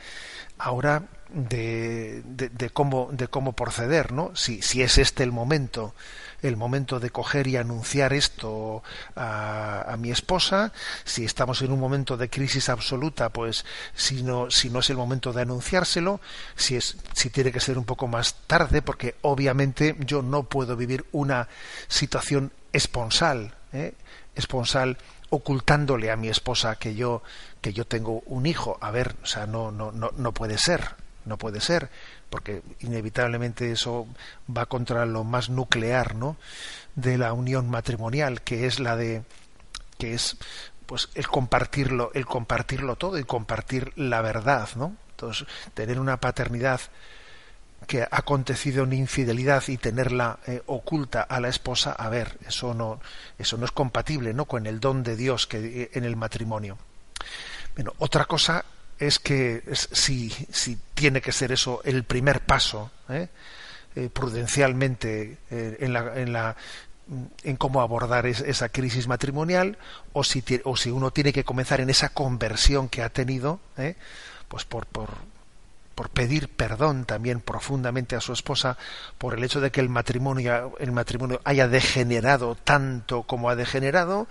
[0.58, 1.04] ahora
[1.36, 4.34] de, de, cómo, de cómo proceder, ¿no?
[4.36, 5.94] Si, si es este el momento,
[6.42, 8.84] el momento de coger y anunciar esto
[9.18, 10.72] a, a, mi esposa,
[11.04, 14.96] si estamos en un momento de crisis absoluta, pues si no, si no es el
[14.96, 16.22] momento de anunciárselo,
[16.56, 20.78] si es, si tiene que ser un poco más tarde, porque obviamente yo no puedo
[20.78, 21.50] vivir una
[21.90, 23.94] situación esponsal, ¿eh?
[24.36, 24.98] esponsal
[25.32, 27.24] ocultándole a mi esposa que yo
[27.60, 30.96] que yo tengo un hijo a ver o sea no no no no puede ser
[31.26, 31.90] no puede ser,
[32.30, 34.08] porque inevitablemente eso
[34.56, 36.38] va contra lo más nuclear, ¿no?
[36.96, 39.24] de la unión matrimonial, que es la de
[39.98, 40.38] que es
[40.86, 44.96] pues el compartirlo, el compartirlo todo y compartir la verdad, ¿no?
[45.12, 46.82] Entonces, tener una paternidad
[47.88, 52.74] que ha acontecido una infidelidad y tenerla eh, oculta a la esposa, a ver, eso
[52.74, 53.00] no,
[53.38, 54.46] eso no es compatible, ¿no?
[54.46, 56.78] con el don de Dios que eh, en el matrimonio.
[57.76, 58.66] Bueno, otra cosa
[59.00, 63.28] es que si, si tiene que ser eso el primer paso, ¿eh?
[63.96, 66.56] Eh, prudencialmente eh, en, la, en, la,
[67.44, 69.78] en cómo abordar es, esa crisis matrimonial,
[70.12, 73.60] o si, o si uno tiene que comenzar en esa conversión que ha tenido,
[74.50, 75.12] pues por, por,
[75.96, 78.78] por pedir perdón también profundamente a su esposa
[79.18, 84.28] por el hecho de que el matrimonio, el matrimonio haya degenerado tanto como ha degenerado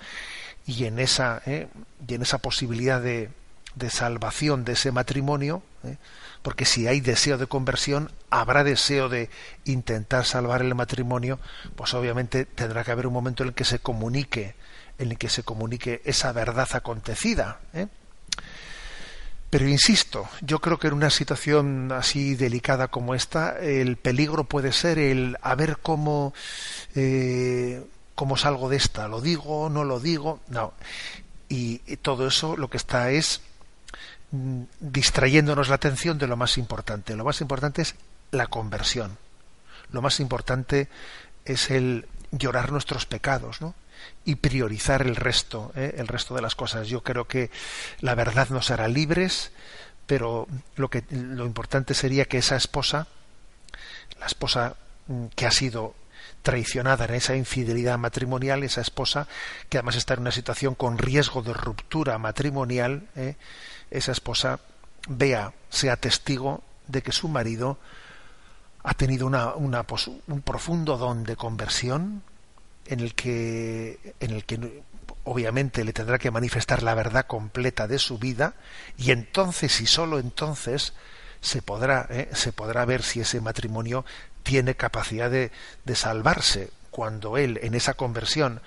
[0.67, 3.31] y en esa, y en esa posibilidad de,
[3.75, 5.97] de salvación de ese matrimonio, ¿eh?
[6.43, 9.31] porque si hay deseo de conversión, habrá deseo de
[9.65, 11.39] intentar salvar el matrimonio,
[11.77, 14.55] pues obviamente tendrá que haber un momento en el que se comunique,
[14.99, 17.61] en el que se comunique esa verdad acontecida.
[17.73, 17.89] ¿eh?
[19.55, 24.73] Pero insisto, yo creo que en una situación así delicada como esta, el peligro puede
[24.73, 26.35] ser el a ver cómo,
[26.97, 30.75] eh, cómo salgo de esta, lo digo, no lo digo, no.
[31.49, 33.43] Y, todo eso lo que está es
[34.81, 37.17] distrayéndonos la atención de lo más importante.
[37.17, 37.95] Lo más importante es
[38.31, 39.19] la conversión.
[39.91, 40.89] Lo más importante
[41.45, 43.75] es el llorar nuestros pecados, ¿no?
[44.25, 45.95] y priorizar el resto, ¿eh?
[45.99, 46.89] el resto de las cosas.
[46.89, 47.51] Yo creo que
[48.01, 49.53] la verdad nos hará libres,
[50.07, 53.07] pero lo que lo importante sería que esa esposa,
[54.19, 54.77] la esposa
[55.07, 55.95] mm, que ha sido
[56.45, 59.27] traicionada en esa infidelidad matrimonial, esa esposa
[59.71, 63.35] que además está en una situación con riesgo de ruptura matrimonial, ¿eh?
[63.91, 64.61] esa esposa
[65.09, 67.79] vea, sea testigo de que su marido
[68.83, 69.87] ha tenido una, una,
[70.29, 72.23] un profundo don de conversión
[72.87, 74.83] en el que en el que
[75.25, 78.53] obviamente le tendrá que manifestar la verdad completa de su vida
[78.99, 80.93] y entonces y sólo entonces
[81.45, 82.31] se podrá ¿eh?
[82.33, 84.05] se podrá ver si ese matrimonio
[84.43, 85.53] tiene capacidad de,
[85.85, 88.63] de salvarse cuando él en esa conversión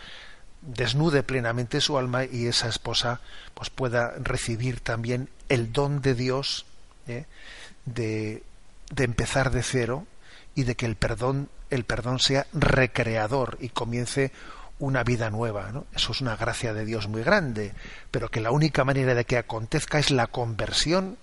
[0.61, 3.19] desnude plenamente su alma y esa esposa
[3.55, 6.67] pues pueda recibir también el don de Dios
[7.07, 7.25] ¿eh?
[7.85, 8.43] de,
[8.91, 10.05] de empezar de cero
[10.53, 14.31] y de que el perdón el perdón sea recreador y comience
[14.79, 15.71] una vida nueva.
[15.93, 17.73] Eso es una gracia de Dios muy grande,
[18.11, 21.17] pero que la única manera de que acontezca es la conversión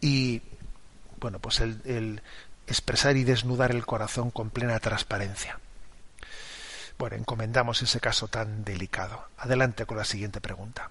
[0.00, 0.42] y
[1.20, 2.22] bueno, pues el, el
[2.66, 5.58] expresar y desnudar el corazón con plena transparencia.
[6.98, 9.24] Bueno, encomendamos ese caso tan delicado.
[9.38, 10.90] Adelante con la siguiente pregunta.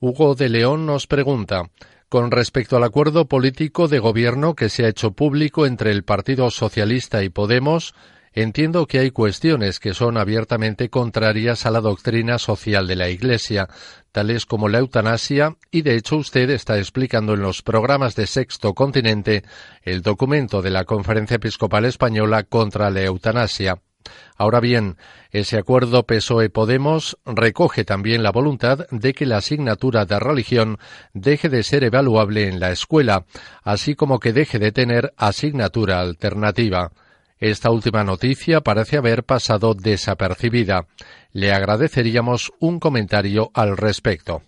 [0.00, 1.70] Hugo de León nos pregunta,
[2.08, 6.50] con respecto al acuerdo político de gobierno que se ha hecho público entre el Partido
[6.50, 7.94] Socialista y Podemos,
[8.34, 13.68] entiendo que hay cuestiones que son abiertamente contrarias a la doctrina social de la Iglesia,
[14.12, 18.74] tales como la eutanasia, y de hecho usted está explicando en los programas de Sexto
[18.74, 19.42] Continente
[19.82, 23.80] el documento de la Conferencia Episcopal Española contra la eutanasia.
[24.36, 24.96] Ahora bien,
[25.30, 30.78] ese acuerdo PSOE-Podemos recoge también la voluntad de que la asignatura de religión
[31.12, 33.24] deje de ser evaluable en la escuela,
[33.62, 36.90] así como que deje de tener asignatura alternativa.
[37.42, 40.86] Esta última noticia parece haber pasado desapercibida.
[41.32, 44.44] Le agradeceríamos un comentario al respecto.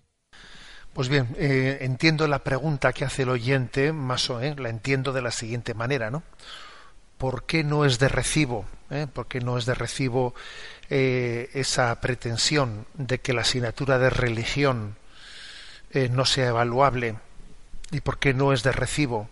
[0.92, 5.12] Pues bien, eh, entiendo la pregunta que hace el oyente, más o menos, la entiendo
[5.12, 6.22] de la siguiente manera, ¿no?
[7.18, 8.64] ¿Por qué no es de recibo?
[8.90, 9.08] Eh?
[9.12, 10.32] ¿Por qué no es de recibo
[10.88, 14.94] eh, esa pretensión de que la asignatura de religión
[15.90, 17.16] eh, no sea evaluable?
[17.90, 19.28] ¿Y por qué no es de recibo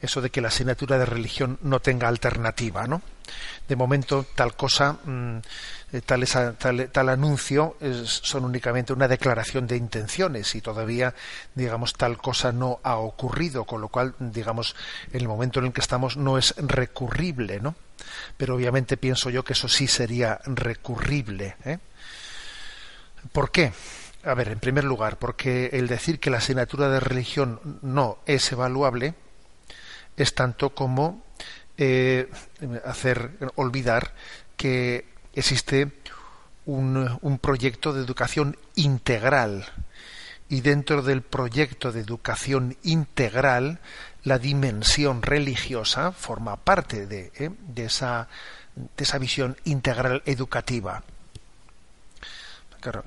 [0.00, 3.02] eso de que la asignatura de religión no tenga alternativa, ¿no?
[3.68, 5.38] De momento, tal cosa, mm,
[5.92, 11.14] eh, tal, tal, anuncio son únicamente una declaración de intenciones y todavía,
[11.54, 14.74] digamos, tal cosa no ha ocurrido, con lo cual, digamos,
[15.12, 17.74] el momento en el que estamos no es recurrible, ¿no?
[18.36, 21.56] Pero obviamente pienso yo que eso sí sería recurrible.
[21.64, 21.78] ¿eh?
[23.32, 23.72] ¿Por qué?
[24.24, 28.50] A ver, en primer lugar, porque el decir que la asignatura de religión no es
[28.52, 29.14] evaluable
[30.22, 31.22] es tanto como
[31.76, 32.28] eh,
[32.84, 34.12] hacer olvidar
[34.56, 35.90] que existe
[36.66, 39.66] un, un proyecto de educación integral
[40.48, 43.78] y dentro del proyecto de educación integral
[44.24, 47.50] la dimensión religiosa forma parte de, ¿eh?
[47.68, 48.28] de, esa,
[48.74, 51.02] de esa visión integral educativa.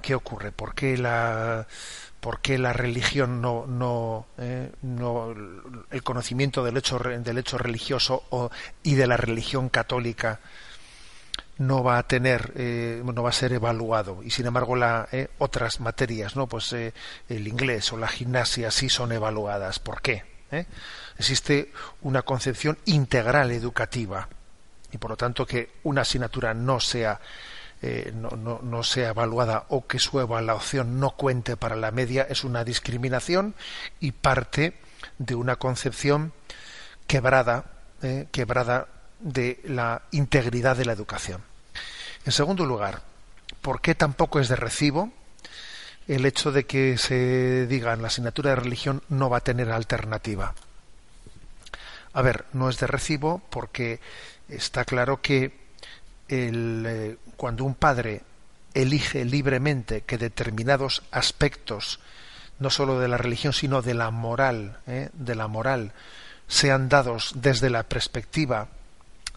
[0.01, 0.51] ¿qué ocurre?
[0.51, 1.68] ¿Por qué la,
[2.24, 4.71] por qué la religión no, eh,
[5.91, 6.97] el conocimiento del hecho,
[7.57, 8.24] religioso
[8.82, 10.39] y de la religión católica
[11.57, 14.24] no va a tener eh, no va a ser evaluado.
[14.24, 16.93] Y sin embargo la, eh, otras materias no pues eh,
[17.28, 19.80] el inglés o la gimnasia sí son evaluadas.
[19.80, 20.24] Por qué
[21.17, 24.30] existe una concepción integral educativa
[24.93, 27.19] y por lo tanto que una asignatura no sea
[27.86, 28.29] eh, no,
[28.63, 33.55] no, sea evaluada o que su evaluación no cuente para la media es una discriminación
[33.99, 34.75] y parte
[35.17, 36.31] de una concepción
[37.07, 37.65] quebrada,
[38.01, 38.88] eh, quebrada
[39.19, 41.41] de la integridad de la educación.
[42.25, 43.01] En segundo lugar,
[43.61, 45.11] ¿por qué tampoco es de recibo
[46.07, 49.69] el hecho de que se diga en la asignatura de religión no va a tener
[49.69, 50.55] alternativa?
[52.13, 53.99] A ver, no es de recibo porque
[54.47, 55.62] está claro que
[56.34, 58.21] el, eh, cuando un padre
[58.73, 61.99] elige libremente que determinados aspectos,
[62.59, 65.09] no sólo de la religión, sino de la moral, ¿eh?
[65.13, 65.91] de la moral,
[66.47, 68.67] sean dados desde la perspectiva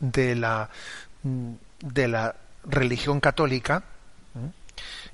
[0.01, 0.71] de la,
[1.23, 2.35] de la
[2.65, 3.85] religión católica,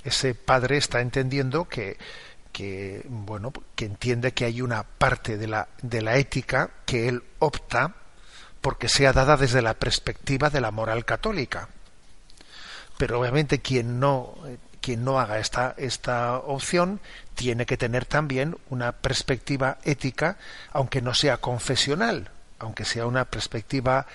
[0.05, 1.97] ese padre está entendiendo que,
[2.53, 7.23] que, bueno, que entiende que hay una parte de la, de la ética que él
[7.39, 7.95] opta
[8.63, 11.69] porque sea dada desde la perspectiva de la moral católica
[12.97, 14.35] pero obviamente quien no
[14.83, 17.01] quien no haga esta, esta opción
[17.35, 20.37] tiene que tener también una perspectiva ética,
[20.73, 24.07] aunque no sea confesional, aunque sea una perspectiva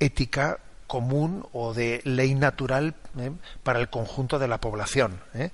[0.00, 3.30] ética común o de ley natural ¿eh?
[3.62, 5.20] para el conjunto de la población.
[5.34, 5.50] ¿eh?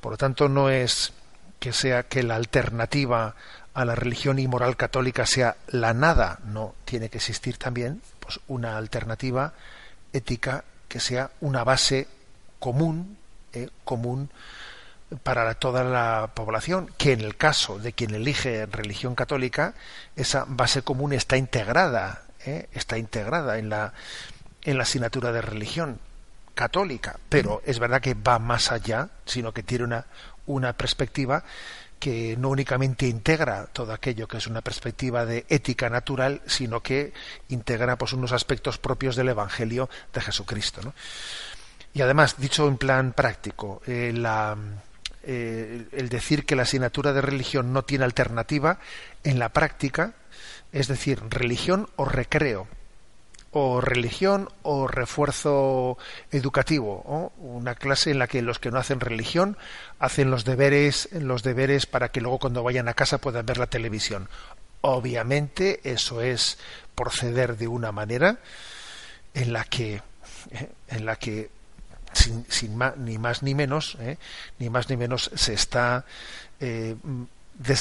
[0.00, 1.12] Por lo tanto, no es
[1.58, 3.34] que sea que la alternativa
[3.78, 8.40] a la religión y moral católica sea la nada, no, tiene que existir también pues,
[8.48, 9.52] una alternativa
[10.12, 12.08] ética que sea una base
[12.58, 13.16] común,
[13.52, 14.30] eh, común
[15.22, 19.74] para toda la población, que en el caso de quien elige religión católica,
[20.16, 23.92] esa base común está integrada, eh, está integrada en la,
[24.62, 26.00] en la asignatura de religión
[26.56, 30.06] católica, pero es verdad que va más allá, sino que tiene una,
[30.46, 31.44] una perspectiva
[31.98, 37.12] que no únicamente integra todo aquello que es una perspectiva de ética natural, sino que
[37.48, 40.80] integra pues unos aspectos propios del Evangelio de Jesucristo.
[40.82, 40.94] ¿no?
[41.94, 44.14] Y además, dicho en plan práctico, eh,
[45.24, 48.78] eh, el decir que la asignatura de religión no tiene alternativa
[49.24, 50.14] en la práctica,
[50.72, 52.68] es decir, religión o recreo,
[53.60, 55.98] o religión o refuerzo
[56.30, 59.56] educativo, una clase en la que los que no hacen religión
[59.98, 63.66] hacen los deberes, los deberes para que luego cuando vayan a casa puedan ver la
[63.66, 64.28] televisión.
[64.80, 66.58] Obviamente eso es
[66.94, 68.38] proceder de una manera
[69.34, 70.02] en la que
[70.88, 71.50] en la que
[72.12, 74.18] sin, sin ni más ni menos, ¿eh?
[74.60, 76.04] ni más ni menos se está
[76.60, 76.94] eh,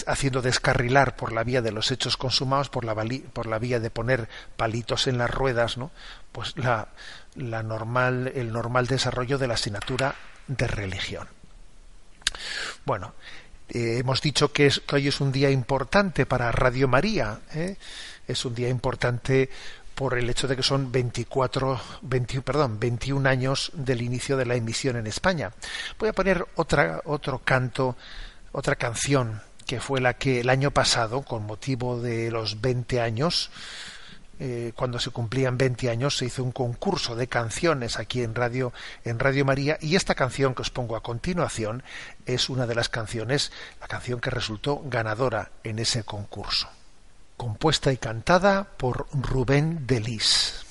[0.07, 2.95] haciendo descarrilar por la vía de los hechos consumados, por la,
[3.33, 5.91] por la vía de poner palitos en las ruedas, ¿no?
[6.31, 6.89] pues la,
[7.35, 10.15] la normal, el normal desarrollo de la asignatura
[10.47, 11.27] de religión.
[12.85, 13.13] Bueno,
[13.69, 17.77] eh, hemos dicho que, es, que, hoy es un día importante para Radio María, ¿eh?
[18.27, 19.49] es un día importante
[19.93, 24.55] por el hecho de que son 24, 20, perdón, 21 años del inicio de la
[24.55, 25.51] emisión en España.
[25.97, 27.97] Voy a poner otra, otro canto,
[28.51, 33.51] otra canción que fue la que el año pasado, con motivo de los 20 años,
[34.39, 38.73] eh, cuando se cumplían 20 años, se hizo un concurso de canciones aquí en Radio,
[39.03, 41.83] en Radio María, y esta canción que os pongo a continuación
[42.25, 46.69] es una de las canciones, la canción que resultó ganadora en ese concurso
[47.37, 50.66] compuesta y cantada por Rubén Delis.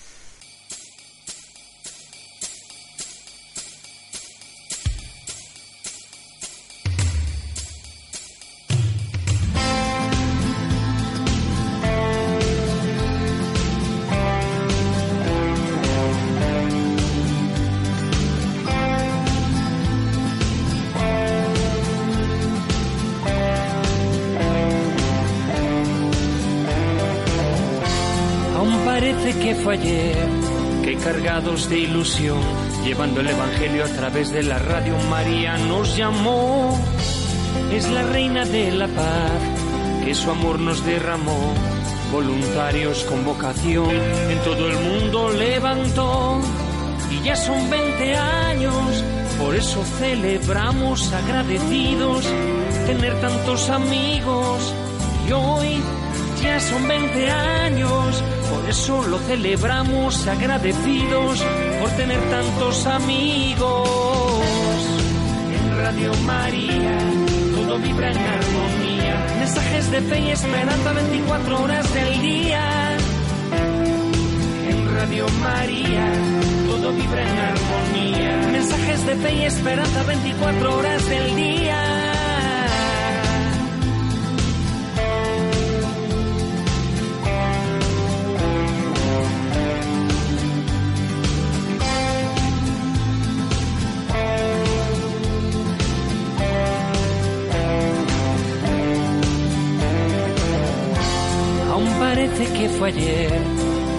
[29.70, 30.16] Ayer
[30.84, 32.40] que cargados de ilusión,
[32.84, 36.78] llevando el Evangelio a través de la radio María nos llamó.
[37.72, 39.40] Es la reina de la paz,
[40.04, 41.54] que su amor nos derramó.
[42.12, 46.38] Voluntarios con vocación en todo el mundo levantó.
[47.10, 49.04] Y ya son 20 años,
[49.38, 52.24] por eso celebramos agradecidos
[52.86, 54.74] tener tantos amigos.
[55.28, 55.80] Y hoy
[56.42, 58.22] ya son 20 años,
[58.68, 61.44] eso lo celebramos agradecidos
[61.80, 63.88] por tener tantos amigos.
[65.54, 66.98] En Radio María
[67.54, 72.96] todo vibra en armonía, mensajes de fe y esperanza 24 horas del día.
[74.68, 76.12] En Radio María
[76.68, 81.95] todo vibra en armonía, mensajes de fe y esperanza 24 horas del día.
[102.78, 103.32] Fue ayer,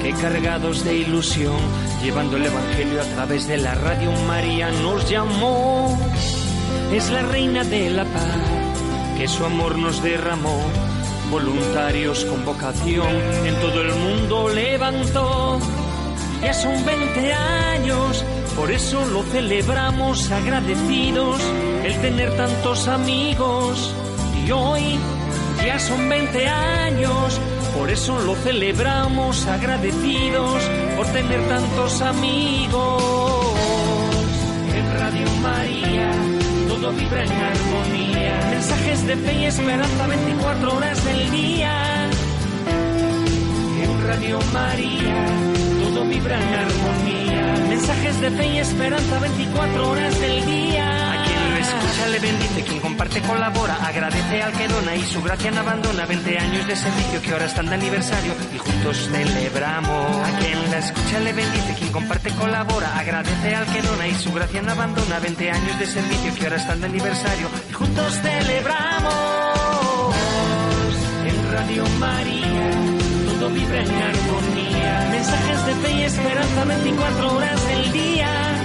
[0.01, 1.57] que cargados de ilusión,
[2.03, 5.97] llevando el Evangelio a través de la radio María nos llamó.
[6.91, 10.61] Es la reina de la paz, que su amor nos derramó.
[11.31, 13.07] Voluntarios con vocación
[13.45, 15.59] en todo el mundo levantó.
[16.41, 18.23] Ya son 20 años,
[18.55, 21.41] por eso lo celebramos agradecidos,
[21.83, 23.93] el tener tantos amigos.
[24.45, 24.99] Y hoy
[25.65, 27.41] ya son 20 años,
[27.77, 30.61] por eso lo celebramos agradecidos
[30.95, 33.03] por tener tantos amigos.
[34.73, 36.11] En Radio María
[36.67, 38.47] todo vibra en armonía.
[38.51, 42.09] Mensajes de fe y esperanza 24 horas del día.
[43.83, 45.25] En Radio María
[45.83, 47.65] todo vibra en armonía.
[47.69, 51.16] Mensajes de fe y esperanza 24 horas del día
[51.97, 56.05] escucha, le bendice, quien comparte colabora, agradece al que dona y su gracia no abandona.
[56.05, 60.27] 20 años de servicio que ahora están de aniversario y juntos celebramos.
[60.27, 64.31] A quien la escucha le bendice, quien comparte colabora, agradece al que dona y su
[64.33, 65.19] gracia no abandona.
[65.19, 70.15] 20 años de servicio que ahora están de aniversario y juntos celebramos.
[71.25, 72.71] En Radio María
[73.39, 78.56] todo vibra en armonía Mensajes de fe y esperanza 24 horas del día.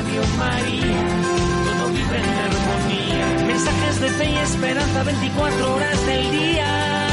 [0.00, 1.00] Radio María,
[1.66, 3.46] todo vive en armonía.
[3.46, 7.06] Mensajes de fe y esperanza 24 horas del día.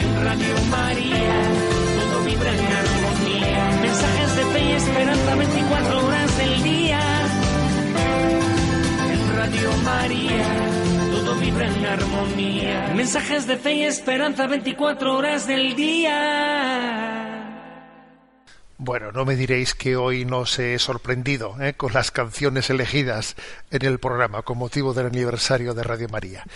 [0.00, 1.34] En Radio María,
[1.98, 3.80] todo vibra en armonía.
[3.82, 7.00] Mensajes de fe y esperanza 24 horas del día.
[9.10, 10.46] En Radio María,
[11.10, 12.92] todo vibra en armonía.
[12.94, 16.77] Mensajes de fe y esperanza 24 horas del día.
[18.88, 21.74] Bueno, no me diréis que hoy no se he sorprendido ¿eh?
[21.74, 23.36] con las canciones elegidas
[23.70, 26.46] en el programa con motivo del aniversario de Radio María.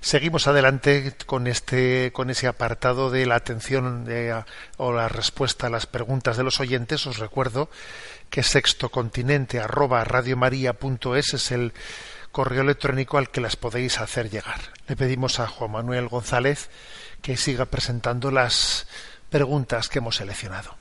[0.00, 4.06] Seguimos adelante con este, con ese apartado de la atención
[4.76, 7.08] o la respuesta a las preguntas de los oyentes.
[7.08, 7.68] Os recuerdo
[8.30, 10.06] que sextocontinente arroba
[11.16, 11.72] es el
[12.30, 14.60] correo electrónico al que las podéis hacer llegar.
[14.86, 16.70] Le pedimos a Juan Manuel González
[17.20, 18.86] que siga presentando las
[19.28, 20.79] preguntas que hemos seleccionado.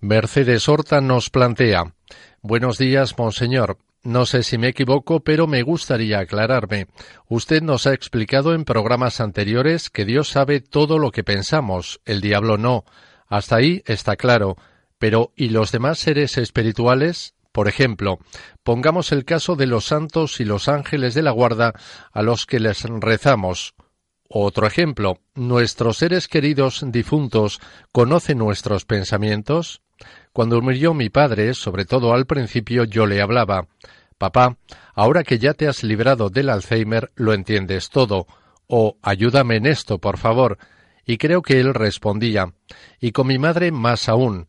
[0.00, 1.94] Mercedes Horta nos plantea
[2.42, 3.78] Buenos días, monseñor.
[4.02, 6.86] No sé si me equivoco, pero me gustaría aclararme.
[7.28, 12.20] Usted nos ha explicado en programas anteriores que Dios sabe todo lo que pensamos, el
[12.20, 12.84] diablo no.
[13.26, 14.56] Hasta ahí está claro.
[14.98, 17.34] Pero ¿y los demás seres espirituales?
[17.50, 18.18] Por ejemplo,
[18.62, 21.72] pongamos el caso de los santos y los ángeles de la guarda
[22.12, 23.74] a los que les rezamos.
[24.28, 27.60] Otro ejemplo, ¿nuestros seres queridos difuntos
[27.92, 29.80] conocen nuestros pensamientos?
[30.36, 33.68] Cuando murió mi padre, sobre todo al principio, yo le hablaba
[34.18, 34.58] Papá,
[34.94, 38.26] ahora que ya te has librado del Alzheimer, lo entiendes todo,
[38.66, 40.58] o ayúdame en esto, por favor.
[41.06, 42.52] Y creo que él respondía,
[43.00, 44.44] y con mi madre más aún.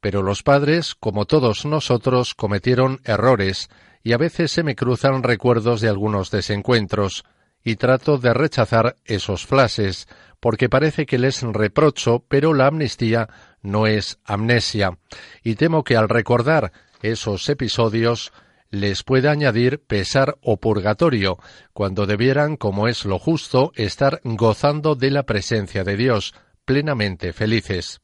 [0.00, 3.68] Pero los padres, como todos nosotros, cometieron errores,
[4.04, 7.24] y a veces se me cruzan recuerdos de algunos desencuentros,
[7.64, 10.06] y trato de rechazar esos flashes,
[10.38, 13.28] porque parece que les reprocho, pero la amnistía
[13.62, 14.98] no es amnesia,
[15.42, 18.32] y temo que al recordar esos episodios
[18.70, 21.38] les pueda añadir pesar o purgatorio,
[21.72, 26.34] cuando debieran, como es lo justo, estar gozando de la presencia de Dios,
[26.64, 28.00] plenamente felices.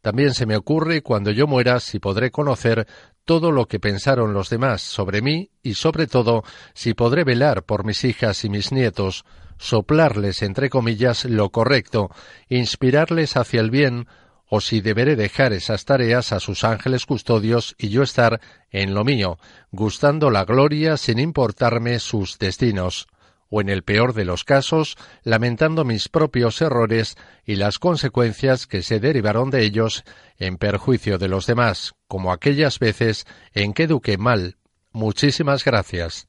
[0.00, 2.86] También se me ocurre cuando yo muera si podré conocer
[3.24, 6.42] todo lo que pensaron los demás sobre mí y sobre todo
[6.74, 9.24] si podré velar por mis hijas y mis nietos,
[9.58, 12.10] soplarles entre comillas lo correcto,
[12.48, 14.06] inspirarles hacia el bien,
[14.54, 18.38] o si deberé dejar esas tareas a sus ángeles custodios y yo estar
[18.70, 19.38] en lo mío,
[19.70, 23.08] gustando la gloria sin importarme sus destinos,
[23.48, 28.82] o en el peor de los casos, lamentando mis propios errores y las consecuencias que
[28.82, 30.04] se derivaron de ellos
[30.36, 34.58] en perjuicio de los demás, como aquellas veces en que eduqué mal.
[34.92, 36.28] Muchísimas gracias.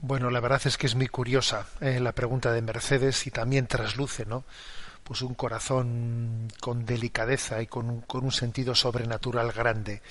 [0.00, 3.68] Bueno, la verdad es que es muy curiosa eh, la pregunta de Mercedes y también
[3.68, 4.44] trasluce, ¿no?
[5.04, 10.02] Pues un corazón con delicadeza y con un, con un sentido sobrenatural grande.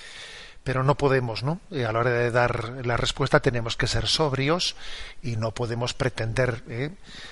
[0.64, 1.60] Pero no podemos, ¿no?
[1.72, 4.76] Eh, a la hora de dar la respuesta tenemos que ser sobrios
[5.22, 6.92] y no podemos pretender, eh,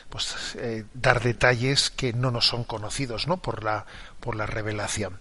[0.10, 3.38] pues, eh, dar detalles que no nos son conocidos, ¿no?
[3.38, 3.86] Por la
[4.20, 5.20] por la revelación.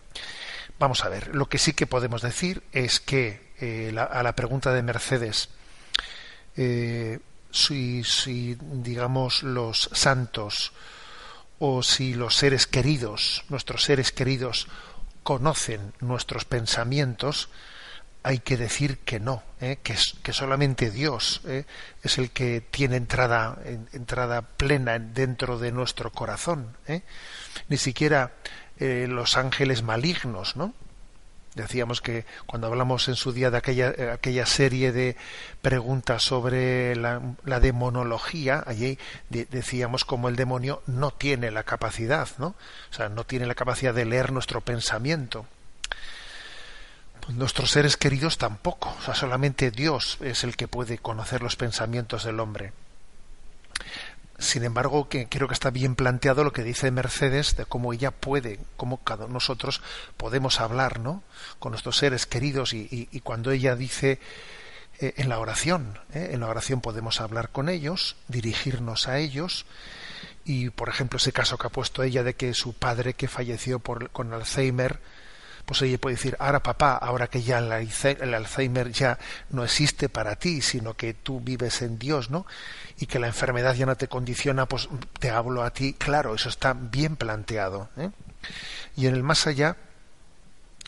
[0.80, 1.34] Vamos a ver.
[1.34, 3.48] Lo que sí que podemos decir es que
[3.96, 5.50] a la pregunta de Mercedes
[7.50, 10.72] si, si, digamos los santos
[11.60, 14.66] o si los seres queridos, nuestros seres queridos,
[15.22, 17.48] conocen nuestros pensamientos,
[18.22, 19.78] hay que decir que no, ¿eh?
[19.82, 21.64] que, que solamente Dios ¿eh?
[22.02, 26.76] es el que tiene entrada, en- entrada plena dentro de nuestro corazón.
[26.88, 27.02] ¿eh?
[27.68, 28.32] Ni siquiera
[28.78, 30.74] eh, los ángeles malignos, ¿no?
[31.54, 35.16] Decíamos que cuando hablamos en su día de aquella, eh, aquella serie de
[35.62, 37.20] preguntas sobre la,
[37.60, 38.98] demonología, allí
[39.30, 42.54] de- decíamos como el demonio no tiene la capacidad, ¿no?
[42.90, 45.44] O sea, no tiene la capacidad de leer nuestro pensamiento.
[47.20, 48.94] Pues nuestros seres queridos tampoco.
[48.98, 52.72] O sea, solamente Dios es el que puede conocer los pensamientos del hombre.
[54.40, 58.10] Sin embargo, que creo que está bien planteado lo que dice Mercedes de cómo ella
[58.10, 59.82] puede, cómo cada nosotros
[60.16, 61.22] podemos hablar, ¿no?
[61.58, 64.18] Con nuestros seres queridos y, cuando ella dice
[64.98, 66.30] eh, en la oración, ¿eh?
[66.32, 69.66] en la oración podemos hablar con ellos, dirigirnos a ellos
[70.46, 73.78] y, por ejemplo, ese caso que ha puesto ella de que su padre que falleció
[73.78, 75.00] por, con Alzheimer,
[75.70, 80.34] pues ella puede decir, ahora papá, ahora que ya el Alzheimer ya no existe para
[80.34, 82.44] ti, sino que tú vives en Dios, ¿no?
[82.98, 84.88] Y que la enfermedad ya no te condiciona, pues
[85.20, 85.92] te hablo a ti.
[85.96, 87.88] Claro, eso está bien planteado.
[87.96, 88.10] ¿eh?
[88.96, 89.76] Y en el más allá,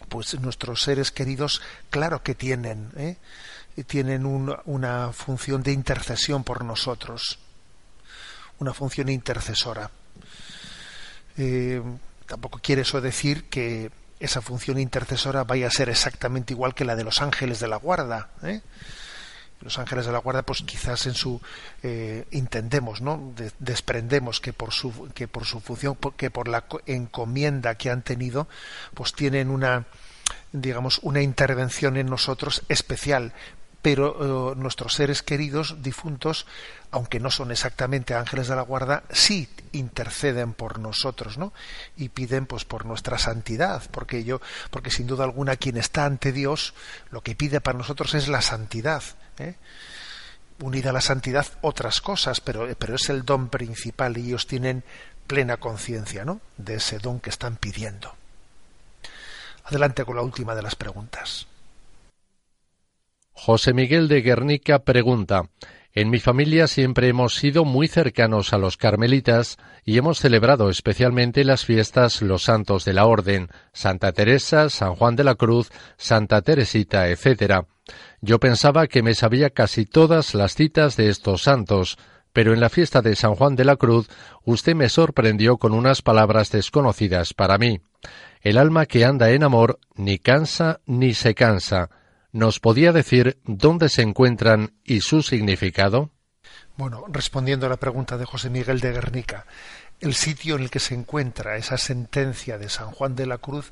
[0.08, 3.18] pues nuestros seres queridos, claro que tienen, ¿eh?
[3.86, 7.38] tienen un- una función de intercesión por nosotros,
[8.58, 9.92] una función intercesora.
[11.38, 11.80] Eh,
[12.26, 13.92] tampoco quiere eso decir que
[14.24, 17.76] esa función intercesora vaya a ser exactamente igual que la de los ángeles de la
[17.76, 18.30] guarda.
[18.42, 18.60] ¿eh?
[19.60, 21.40] Los ángeles de la guarda, pues quizás en su
[21.82, 23.32] eh, entendemos, ¿no?
[23.36, 27.88] De- desprendemos que por su que por su función, que por la co- encomienda que
[27.90, 28.48] han tenido,
[28.94, 29.84] pues tienen una
[30.52, 33.32] digamos una intervención en nosotros especial.
[33.82, 36.46] Pero eh, nuestros seres queridos difuntos,
[36.92, 41.52] aunque no son exactamente ángeles de la guarda, sí interceden por nosotros, ¿no?
[41.96, 46.32] Y piden pues por nuestra santidad, porque yo, porque sin duda alguna quien está ante
[46.32, 46.74] Dios,
[47.10, 49.02] lo que pide para nosotros es la santidad,
[49.38, 49.56] ¿eh?
[50.60, 54.84] unida a la santidad otras cosas, pero, pero es el don principal y ellos tienen
[55.26, 56.40] plena conciencia, ¿no?
[56.56, 58.14] De ese don que están pidiendo.
[59.64, 61.46] Adelante con la última de las preguntas.
[63.44, 65.50] José Miguel de Guernica pregunta
[65.92, 71.42] En mi familia siempre hemos sido muy cercanos a los carmelitas y hemos celebrado especialmente
[71.42, 76.40] las fiestas los santos de la Orden, Santa Teresa, San Juan de la Cruz, Santa
[76.42, 77.66] Teresita, etc.
[78.20, 81.98] Yo pensaba que me sabía casi todas las citas de estos santos,
[82.32, 84.08] pero en la fiesta de San Juan de la Cruz
[84.44, 87.80] usted me sorprendió con unas palabras desconocidas para mí.
[88.40, 91.90] El alma que anda en amor ni cansa ni se cansa.
[92.32, 96.08] ¿Nos podía decir dónde se encuentran y su significado?
[96.78, 99.44] Bueno, respondiendo a la pregunta de José Miguel de Guernica,
[100.00, 103.70] el sitio en el que se encuentra esa sentencia de San Juan de la Cruz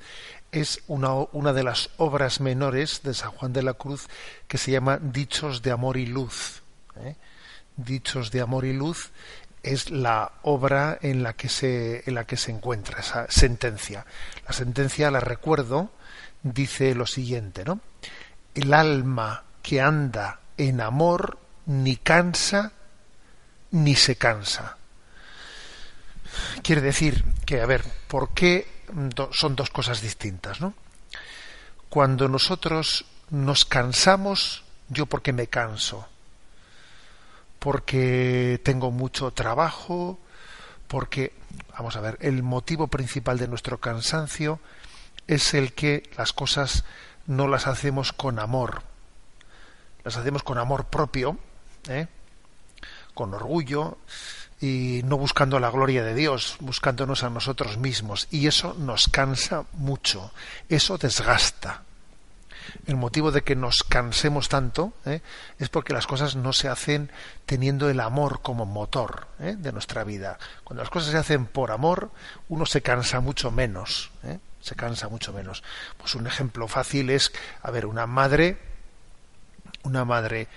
[0.53, 4.09] es una, de las obras menores de San Juan de la Cruz
[4.47, 6.63] que se llama Dichos de Amor y Luz.
[6.97, 7.17] ¿eh?
[7.79, 9.11] Dichos de Amor y Luz
[9.63, 14.05] es la obra en la que se en la que se encuentra esa sentencia.
[14.47, 15.91] La sentencia, la recuerdo,
[16.43, 17.81] dice lo siguiente, ¿no?
[18.55, 22.73] El alma que anda en amor ni cansa
[23.71, 24.77] ni se cansa.
[26.63, 28.67] Quiere decir que, a ver, ¿por qué
[29.33, 30.59] son dos cosas distintas?
[31.89, 36.09] Cuando nosotros nos cansamos, yo porque me canso,
[37.59, 40.19] porque tengo mucho trabajo,
[40.89, 41.33] porque,
[41.77, 44.61] vamos a ver, el motivo principal de nuestro cansancio
[45.27, 46.85] es el que las cosas
[47.27, 48.83] no las hacemos con amor,
[50.05, 51.39] las hacemos con amor propio,
[51.89, 52.07] ¿eh?
[53.15, 53.99] con orgullo
[54.61, 58.29] y no buscando la gloria de Dios, buscándonos a nosotros mismos.
[58.31, 60.33] Y eso nos cansa mucho,
[60.69, 61.83] eso desgasta.
[62.87, 65.23] El motivo de que nos cansemos tanto ¿eh?
[65.59, 67.11] es porque las cosas no se hacen
[67.47, 69.57] teniendo el amor como motor ¿eh?
[69.59, 70.39] de nuestra vida.
[70.63, 72.11] Cuando las cosas se hacen por amor,
[72.49, 74.11] uno se cansa mucho menos.
[74.23, 74.39] ¿eh?
[74.61, 75.63] Se cansa mucho menos.
[75.99, 77.33] Pues un ejemplo fácil es,
[77.63, 78.59] a ver, una madre,
[79.83, 80.49] una madre,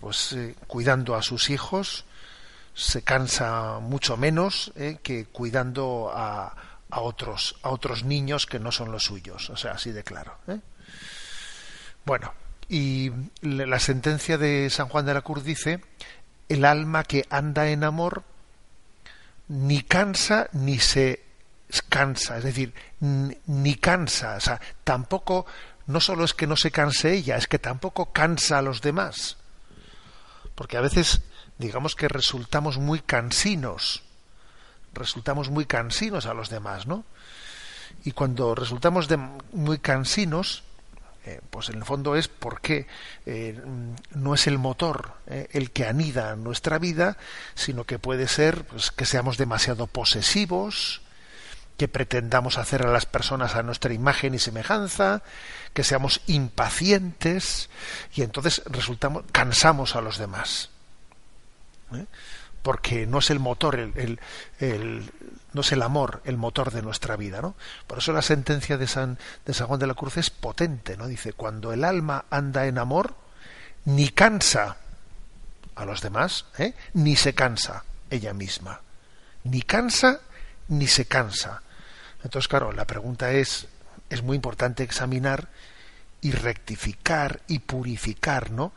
[0.00, 2.04] pues eh, cuidando a sus hijos,
[2.74, 4.98] se cansa mucho menos ¿eh?
[5.02, 6.54] que cuidando a,
[6.90, 9.50] a otros, a otros niños que no son los suyos.
[9.50, 10.36] O sea, así de claro.
[10.48, 10.60] ¿eh?
[12.04, 12.32] Bueno,
[12.68, 13.10] y
[13.42, 15.82] la sentencia de San Juan de la Cruz dice,
[16.48, 18.24] el alma que anda en amor
[19.48, 21.21] ni cansa ni se
[21.80, 25.46] cansa, es decir, ni, cansa, o sea, tampoco,
[25.86, 29.38] no solo es que no se canse ella, es que tampoco cansa a los demás.
[30.54, 31.22] Porque a veces,
[31.56, 34.02] digamos que resultamos muy cansinos,
[34.92, 37.04] resultamos muy cansinos a los demás, ¿no?
[38.04, 40.64] Y cuando resultamos de muy cansinos,
[41.24, 42.86] eh, pues en el fondo es porque
[43.26, 43.60] eh,
[44.10, 47.16] no es el motor eh, el que anida nuestra vida,
[47.54, 51.01] sino que puede ser pues, que seamos demasiado posesivos,
[51.76, 55.22] que pretendamos hacer a las personas a nuestra imagen y semejanza,
[55.72, 57.70] que seamos impacientes
[58.14, 60.70] y entonces resultamos cansamos a los demás.
[61.94, 62.06] ¿eh?
[62.62, 64.20] Porque no es el motor, el,
[64.60, 65.10] el-
[65.52, 67.54] no es el amor el motor de nuestra vida, ¿no?
[67.86, 71.06] Por eso la sentencia de San, de San Juan de la Cruz es potente, ¿no?
[71.08, 73.14] Dice, cuando el alma anda en amor,
[73.84, 74.76] ni cansa
[75.74, 76.74] a los demás, ¿eh?
[76.94, 78.80] ni se cansa ella misma.
[79.44, 80.20] Ni cansa
[80.68, 81.62] ni se cansa.
[82.24, 83.66] Entonces, claro, la pregunta es,
[84.10, 85.48] es muy importante examinar
[86.20, 88.72] y rectificar y purificar, ¿no?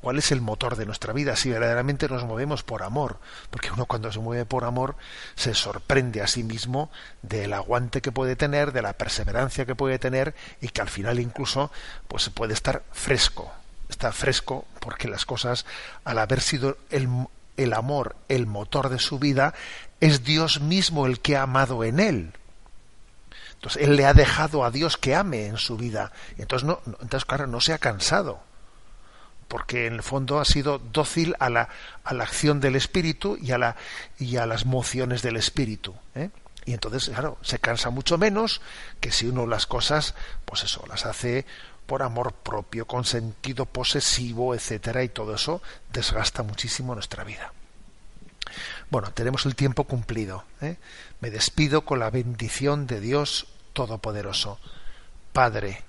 [0.00, 1.36] ¿Cuál es el motor de nuestra vida?
[1.36, 3.18] Si verdaderamente nos movemos por amor,
[3.50, 4.96] porque uno cuando se mueve por amor
[5.34, 6.90] se sorprende a sí mismo
[7.22, 11.18] del aguante que puede tener, de la perseverancia que puede tener y que al final
[11.18, 11.72] incluso
[12.08, 13.52] pues puede estar fresco,
[13.88, 15.66] está fresco porque las cosas
[16.04, 17.08] al haber sido el,
[17.56, 19.54] el amor el motor de su vida
[20.00, 22.32] es Dios mismo el que ha amado en él.
[23.54, 26.12] Entonces él le ha dejado a Dios que ame en su vida.
[26.38, 28.40] Entonces no- entonces claro, no se ha cansado.
[29.48, 31.68] Porque en el fondo ha sido dócil a la,
[32.04, 33.76] a la acción del espíritu y a, la,
[34.18, 35.94] y a las mociones del espíritu.
[36.16, 36.30] ¿eh?
[36.64, 38.60] Y entonces, claro, se cansa mucho menos
[39.00, 41.46] que si uno las cosas, pues eso, las hace
[41.86, 45.62] por amor propio, con sentido posesivo, etcétera, y todo eso
[45.92, 47.52] desgasta muchísimo nuestra vida.
[48.90, 50.44] Bueno, tenemos el tiempo cumplido.
[50.60, 50.76] ¿eh?
[51.20, 54.58] Me despido con la bendición de Dios Todopoderoso,
[55.32, 55.82] Padre,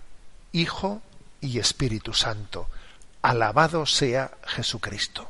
[0.52, 1.02] Hijo
[1.41, 2.68] y Espíritu Santo.
[3.22, 5.30] Alabado sea Jesucristo.